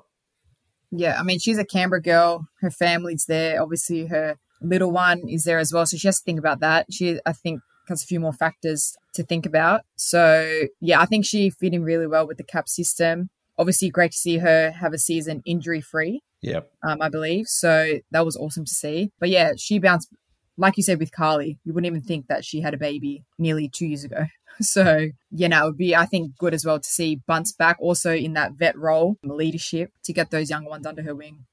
[0.91, 2.47] Yeah, I mean, she's a Canberra girl.
[2.61, 3.61] Her family's there.
[3.61, 5.86] Obviously, her little one is there as well.
[5.86, 6.88] So she has to think about that.
[6.91, 9.82] She, I think, has a few more factors to think about.
[9.95, 13.30] So, yeah, I think she fit in really well with the cap system.
[13.57, 16.22] Obviously, great to see her have a season injury free.
[16.41, 16.70] Yep.
[16.88, 17.47] Um, I believe.
[17.47, 19.11] So that was awesome to see.
[19.20, 20.09] But yeah, she bounced,
[20.58, 23.70] like you said with Carly, you wouldn't even think that she had a baby nearly
[23.70, 24.26] two years ago.
[24.62, 27.76] So, yeah, no, it would be, I think, good as well to see Bunce back
[27.82, 31.43] also in that vet role, leadership, to get those younger ones under her wing.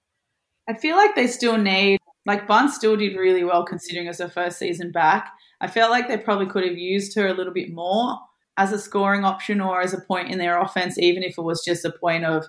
[0.69, 4.21] I feel like they still need, like, Bunce still did really well considering it was
[4.21, 5.33] her first season back.
[5.61, 8.21] I felt like they probably could have used her a little bit more
[8.57, 11.65] as a scoring option or as a point in their offense, even if it was
[11.67, 12.45] just a point of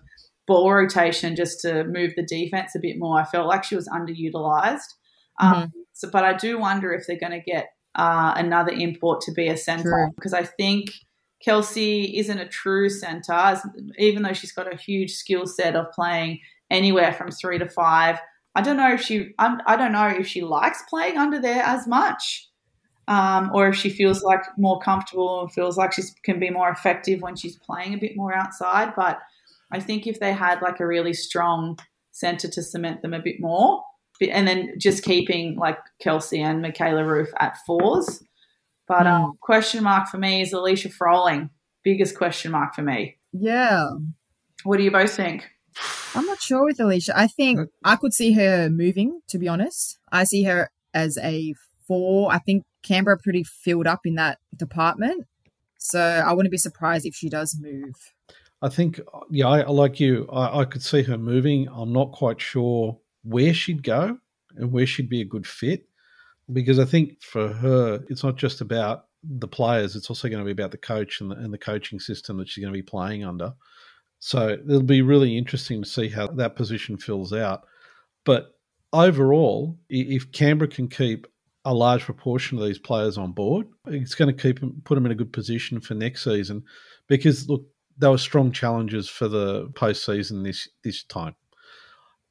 [0.45, 3.19] ball rotation just to move the defense a bit more.
[3.19, 4.93] I felt like she was underutilized.
[5.39, 5.79] Um, mm-hmm.
[5.93, 9.47] so, but I do wonder if they're going to get uh, another import to be
[9.47, 10.91] a centre because I think
[11.43, 13.61] Kelsey isn't a true centre,
[13.97, 16.39] even though she's got a huge skill set of playing
[16.71, 18.17] anywhere from three to five.
[18.55, 21.39] I don't know if she I'm, I do not know if she likes playing under
[21.39, 22.49] there as much,
[23.07, 26.69] um, or if she feels like more comfortable and feels like she can be more
[26.69, 28.93] effective when she's playing a bit more outside.
[28.95, 29.19] But
[29.71, 31.77] I think if they had like a really strong
[32.11, 33.83] centre to cement them a bit more,
[34.21, 38.23] and then just keeping like Kelsey and Mikaela Ruef at fours.
[38.87, 39.39] But um, mm.
[39.39, 41.49] question mark for me is Alicia Froling.
[41.83, 43.17] Biggest question mark for me.
[43.31, 43.89] Yeah.
[44.63, 45.49] What do you both think?
[46.15, 47.17] I'm not sure with Alicia.
[47.17, 49.97] I think I could see her moving, to be honest.
[50.11, 51.53] I see her as a
[51.87, 52.31] four.
[52.31, 55.25] I think Canberra pretty filled up in that department.
[55.79, 57.95] So I wouldn't be surprised if she does move.
[58.61, 60.29] I think, yeah, I, like you.
[60.31, 61.67] I, I could see her moving.
[61.67, 64.17] I'm not quite sure where she'd go
[64.55, 65.87] and where she'd be a good fit.
[66.51, 70.45] Because I think for her, it's not just about the players, it's also going to
[70.45, 72.83] be about the coach and the, and the coaching system that she's going to be
[72.83, 73.53] playing under.
[74.19, 77.63] So it'll be really interesting to see how that position fills out.
[78.25, 78.55] But
[78.91, 81.27] overall, if Canberra can keep
[81.65, 85.05] a large proportion of these players on board, it's going to keep them, put them
[85.05, 86.63] in a good position for next season.
[87.07, 87.65] Because look,
[87.97, 91.35] they were strong challenges for the postseason this this time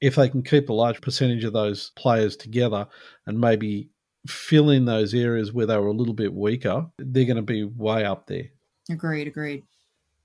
[0.03, 2.89] if they can keep a large percentage of those players together
[3.25, 3.89] and maybe
[4.27, 7.63] fill in those areas where they were a little bit weaker, they're going to be
[7.63, 8.47] way up there.
[8.91, 9.63] Agreed, agreed.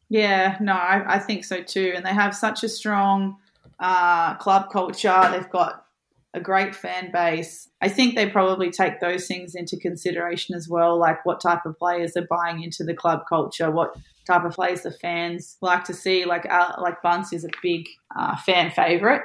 [0.09, 1.93] Yeah, no, I, I think so too.
[1.95, 3.37] And they have such a strong
[3.79, 5.29] uh, club culture.
[5.31, 5.85] They've got
[6.33, 7.69] a great fan base.
[7.79, 11.77] I think they probably take those things into consideration as well, like what type of
[11.77, 15.93] players are buying into the club culture, what type of players the fans like to
[15.93, 16.25] see.
[16.25, 17.85] Like uh, like Bunce is a big
[18.17, 19.21] uh, fan favorite,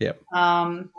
[0.00, 0.12] yeah.
[0.34, 0.90] Um,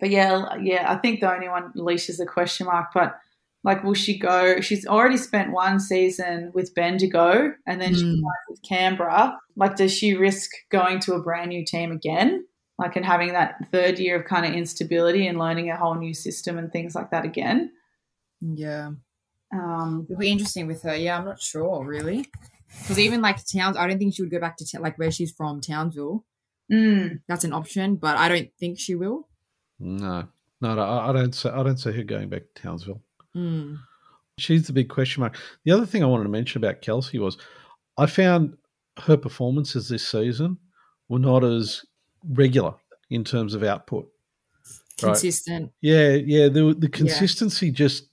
[0.00, 2.88] but yeah, yeah, I think the only one Alicia's a question mark.
[2.94, 3.18] But
[3.64, 4.60] like, will she go?
[4.60, 7.98] She's already spent one season with Bendigo, and then mm.
[7.98, 9.38] she with Canberra.
[9.56, 12.46] Like, does she risk going to a brand new team again?
[12.78, 16.14] Like, and having that third year of kind of instability and learning a whole new
[16.14, 17.72] system and things like that again.
[18.40, 18.92] Yeah.
[19.52, 20.94] Um, It'll be interesting with her.
[20.94, 22.26] Yeah, I'm not sure really.
[22.80, 25.32] Because even like Towns, I don't think she would go back to like where she's
[25.32, 26.24] from, Townsville.
[26.72, 27.20] Mm.
[27.28, 29.28] That's an option, but I don't think she will.
[29.78, 30.28] No,
[30.60, 31.34] no, no I don't.
[31.34, 33.02] See, I don't see her going back to Townsville.
[33.36, 33.78] Mm.
[34.38, 35.36] She's the big question mark.
[35.64, 37.38] The other thing I wanted to mention about Kelsey was,
[37.96, 38.56] I found
[39.00, 40.58] her performances this season
[41.08, 41.84] were not as
[42.28, 42.74] regular
[43.10, 44.08] in terms of output.
[44.98, 45.64] Consistent.
[45.64, 45.72] Right?
[45.80, 46.48] Yeah, yeah.
[46.48, 47.72] The the consistency yeah.
[47.72, 48.08] just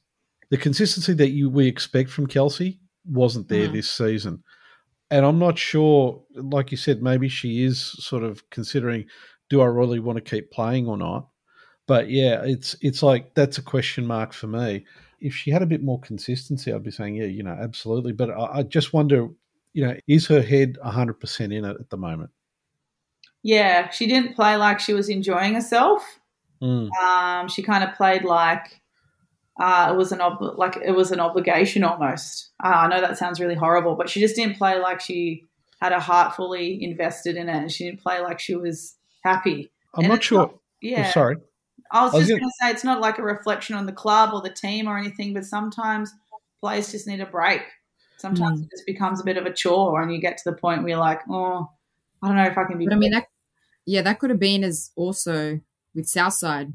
[0.52, 3.74] the consistency that you we expect from Kelsey wasn't there mm.
[3.74, 4.44] this season
[5.16, 9.06] and I'm not sure, like you said, maybe she is sort of considering,
[9.50, 11.30] do I really want to keep playing or not?
[11.88, 14.86] But yeah, it's it's like that's a question mark for me.
[15.22, 18.12] If she had a bit more consistency, I'd be saying, yeah, you know, absolutely.
[18.12, 19.30] But I, I just wonder,
[19.72, 22.32] you know, is her head 100% in it at the moment?
[23.42, 26.20] Yeah, she didn't play like she was enjoying herself.
[26.62, 26.90] Mm.
[26.92, 28.82] Um, she kind of played like
[29.60, 32.50] uh, it was an ob- like it was an obligation almost.
[32.64, 35.46] Uh, I know that sounds really horrible, but she just didn't play like she
[35.82, 39.72] had a heart fully invested in it, and she didn't play like she was happy.
[39.94, 40.40] I'm and not sure.
[40.40, 41.38] Not, yeah, oh, sorry.
[41.92, 44.42] I was, just going to say it's not like a reflection on the club or
[44.42, 46.12] the team or anything, but sometimes
[46.60, 47.62] players just need a break.
[48.18, 48.64] Sometimes mm.
[48.64, 50.90] it just becomes a bit of a chore, and you get to the point where
[50.90, 51.70] you're like, oh,
[52.22, 52.86] I don't know if I can be.
[52.86, 53.28] But I mean, that,
[53.86, 55.62] yeah, that could have been as also
[55.94, 56.74] with Southside,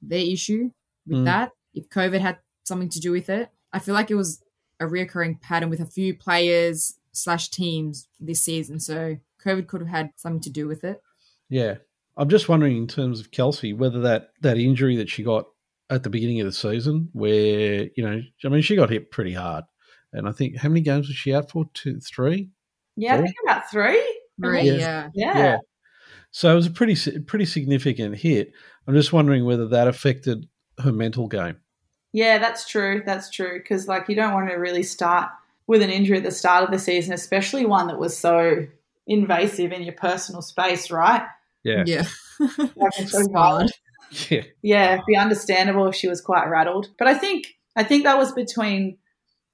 [0.00, 0.70] their issue
[1.06, 1.24] with mm.
[1.26, 3.50] that if COVID had something to do with it.
[3.72, 4.42] I feel like it was
[4.80, 8.80] a reoccurring pattern with a few players slash teams this season.
[8.80, 11.00] So COVID could have had something to do with it.
[11.48, 11.76] Yeah.
[12.16, 15.46] I'm just wondering in terms of Kelsey, whether that, that injury that she got
[15.88, 19.32] at the beginning of the season, where, you know, I mean, she got hit pretty
[19.32, 19.64] hard.
[20.12, 21.64] And I think, how many games was she out for?
[21.72, 22.50] Two, three?
[22.96, 23.22] Yeah, four?
[23.22, 24.18] I think about three.
[24.40, 24.74] Three, Yeah.
[24.74, 25.08] yeah.
[25.14, 25.38] Yeah.
[25.38, 25.56] Yeah.
[26.32, 28.52] So it was a pretty pretty significant hit.
[28.86, 30.48] I'm just wondering whether that affected
[30.80, 31.56] her mental game.
[32.12, 33.02] Yeah, that's true.
[33.04, 33.58] That's true.
[33.58, 35.30] Because like you don't want to really start
[35.66, 38.66] with an injury at the start of the season, especially one that was so
[39.06, 41.22] invasive in your personal space, right?
[41.64, 41.84] Yeah.
[41.86, 42.04] Yeah.
[42.58, 43.70] Like, it's so hard.
[44.28, 44.42] Yeah.
[44.60, 46.90] Yeah, it'd be understandable if she was quite rattled.
[46.98, 48.98] But I think I think that was between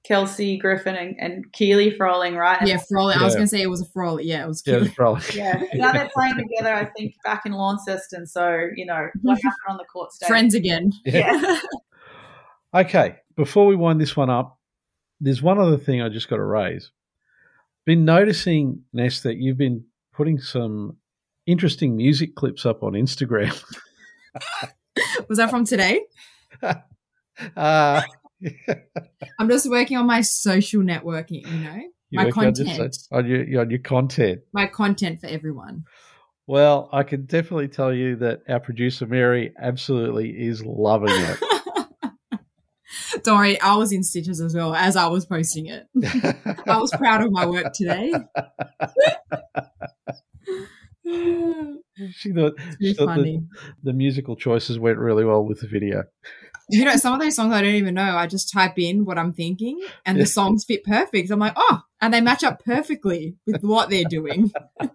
[0.05, 2.67] Kelsey Griffin and, and Keely Froling, right?
[2.67, 3.17] Yeah, Frolic.
[3.17, 4.25] I was going to say it was a Frolic.
[4.25, 5.23] Yeah, it was Yeah, it was probably.
[5.35, 5.63] Yeah.
[5.75, 8.27] Now they're playing together, I think, back in Launceston.
[8.27, 10.29] So, you know, what happened on the court stage?
[10.29, 10.93] Friends again.
[11.05, 11.59] Yeah.
[12.75, 14.59] Okay, before we wind this one up,
[15.21, 16.91] there's one other thing I just got to raise.
[17.87, 20.99] Been noticing, Ness, that you've been putting some
[21.47, 23.59] interesting music clips up on Instagram.
[25.29, 26.03] Was that from today?
[27.57, 28.03] uh,
[29.39, 31.81] I'm just working on my social networking, you know,
[32.11, 32.97] you My work on content.
[33.13, 34.41] on your, on your content.
[34.53, 35.85] my content for everyone.
[36.47, 41.39] Well, I can definitely tell you that our producer Mary absolutely is loving it.
[43.23, 45.87] Don't worry, I was in stitches as well as I was posting it.
[46.67, 48.13] I was proud of my work today.
[51.05, 53.43] she thought, she thought the,
[53.83, 56.05] the musical choices went really well with the video.
[56.71, 58.17] You know, some of those songs I don't even know.
[58.17, 61.31] I just type in what I'm thinking and the songs fit perfect.
[61.31, 64.53] I'm like, oh, and they match up perfectly with what they're doing.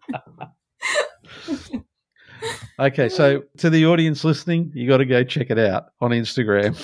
[2.80, 6.76] Okay, so to the audience listening, you got to go check it out on Instagram.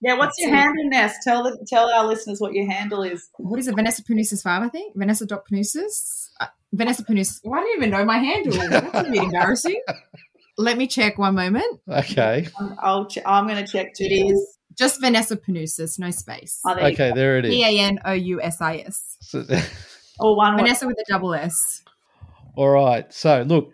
[0.00, 1.16] Yeah, what's your handle, Ness?
[1.24, 3.28] Tell the, tell our listeners what your handle is.
[3.38, 3.74] What is it?
[3.74, 4.96] Vanessa Panousis 5, I think?
[4.96, 6.28] Vanessa dot Panousis?
[6.40, 7.40] Uh, Vanessa Panousis.
[7.42, 8.52] Well, I don't even know my handle.
[8.68, 9.82] That's a bit embarrassing.
[10.56, 11.80] Let me check one moment.
[11.88, 14.04] Okay, I'm, I'll ch- I'm going to check too.
[14.04, 16.60] It is just Vanessa Panousis, no space.
[16.66, 17.68] Oh, there okay, there it P is.
[17.68, 19.16] A N O U S I S.
[19.20, 19.60] So- go.
[20.20, 20.60] Or one word.
[20.62, 21.82] Vanessa with a double S.
[22.54, 23.72] All right, so look,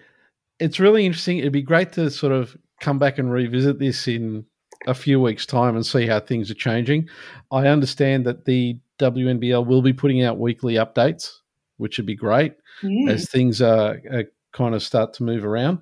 [0.59, 1.37] it's really interesting.
[1.37, 4.47] It'd be great to sort of come back and revisit this in
[4.87, 7.11] a few weeks' time and see how things are changing.
[7.53, 11.31] I understand that the WNBL will be putting out weekly updates,
[11.77, 12.55] which would be great.
[12.83, 13.11] Mm.
[13.11, 14.25] as things are, are
[14.55, 15.81] kind of start to move around.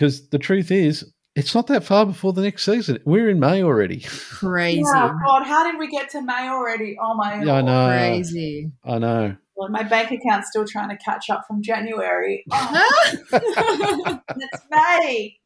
[0.00, 3.00] Because the truth is, it's not that far before the next season.
[3.04, 4.00] We're in May already.
[4.00, 4.80] Crazy.
[4.80, 6.96] Yeah, God, how did we get to May already?
[6.98, 7.88] Oh my Yeah, I know.
[7.88, 8.72] Crazy.
[8.82, 9.36] I know.
[9.56, 12.46] Well, my bank account's still trying to catch up from January.
[12.52, 15.36] Oh, it's May.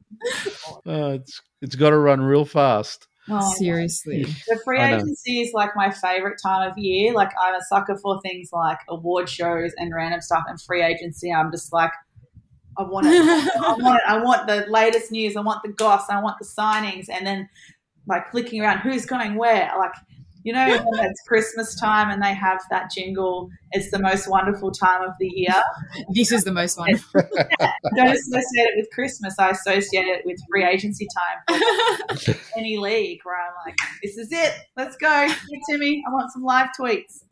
[0.86, 3.08] Uh, it's it's got to run real fast.
[3.28, 4.22] Oh, Seriously.
[4.46, 7.12] The free agency is like my favorite time of year.
[7.12, 11.32] Like I'm a sucker for things like award shows and random stuff and free agency.
[11.32, 11.90] I'm just like,
[12.76, 13.56] I want it.
[13.56, 14.02] I want it.
[14.06, 15.36] I want the latest news.
[15.36, 16.08] I want the goss.
[16.10, 17.08] I want the signings.
[17.08, 17.48] And then
[18.06, 19.72] like clicking around who's going where.
[19.78, 19.92] Like,
[20.42, 23.50] you know, when it's Christmas time and they have that jingle.
[23.72, 25.62] It's the most wonderful time of the year.
[26.14, 26.94] this is the most one.
[27.16, 29.38] I don't associate it with Christmas.
[29.38, 31.60] I associate it with free agency time
[32.18, 34.54] for any league where I'm like, this is it.
[34.76, 35.26] Let's go.
[35.26, 36.04] Give it to me.
[36.06, 37.24] I want some live tweets.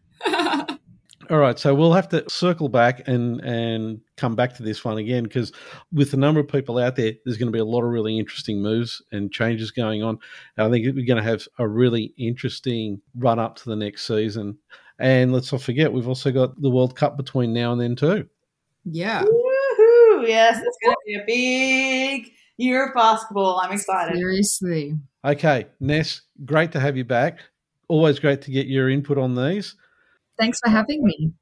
[1.30, 4.98] All right, so we'll have to circle back and and come back to this one
[4.98, 5.52] again because
[5.92, 8.18] with the number of people out there, there's going to be a lot of really
[8.18, 10.18] interesting moves and changes going on.
[10.56, 14.06] And I think we're going to have a really interesting run up to the next
[14.06, 14.58] season.
[14.98, 18.28] And let's not forget, we've also got the World Cup between now and then too.
[18.84, 19.22] yeah.
[19.22, 20.28] Woohoo.
[20.28, 23.58] Yes, it's going to be a big year of basketball.
[23.60, 24.16] I'm excited.
[24.16, 24.94] Seriously.
[25.24, 27.40] Okay, Ness, great to have you back.
[27.88, 29.76] Always great to get your input on these.
[30.38, 31.32] Thanks for having me.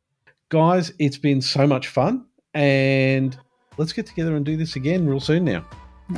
[0.48, 2.26] Guys, it's been so much fun.
[2.54, 3.38] And
[3.78, 5.64] let's get together and do this again real soon now.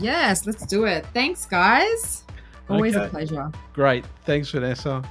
[0.00, 1.04] Yes, let's do it.
[1.12, 2.24] Thanks, guys.
[2.68, 3.50] Always a pleasure.
[3.74, 4.06] Great.
[4.24, 5.02] Thanks, Vanessa.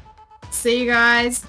[0.50, 1.46] See you guys.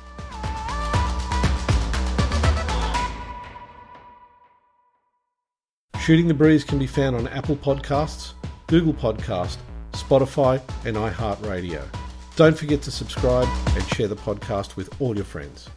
[6.00, 8.32] Shooting the Breeze can be found on Apple Podcasts,
[8.66, 9.56] Google Podcast,
[9.92, 11.86] Spotify, and iHeartRadio.
[12.34, 15.68] Don't forget to subscribe and share the podcast with all your friends.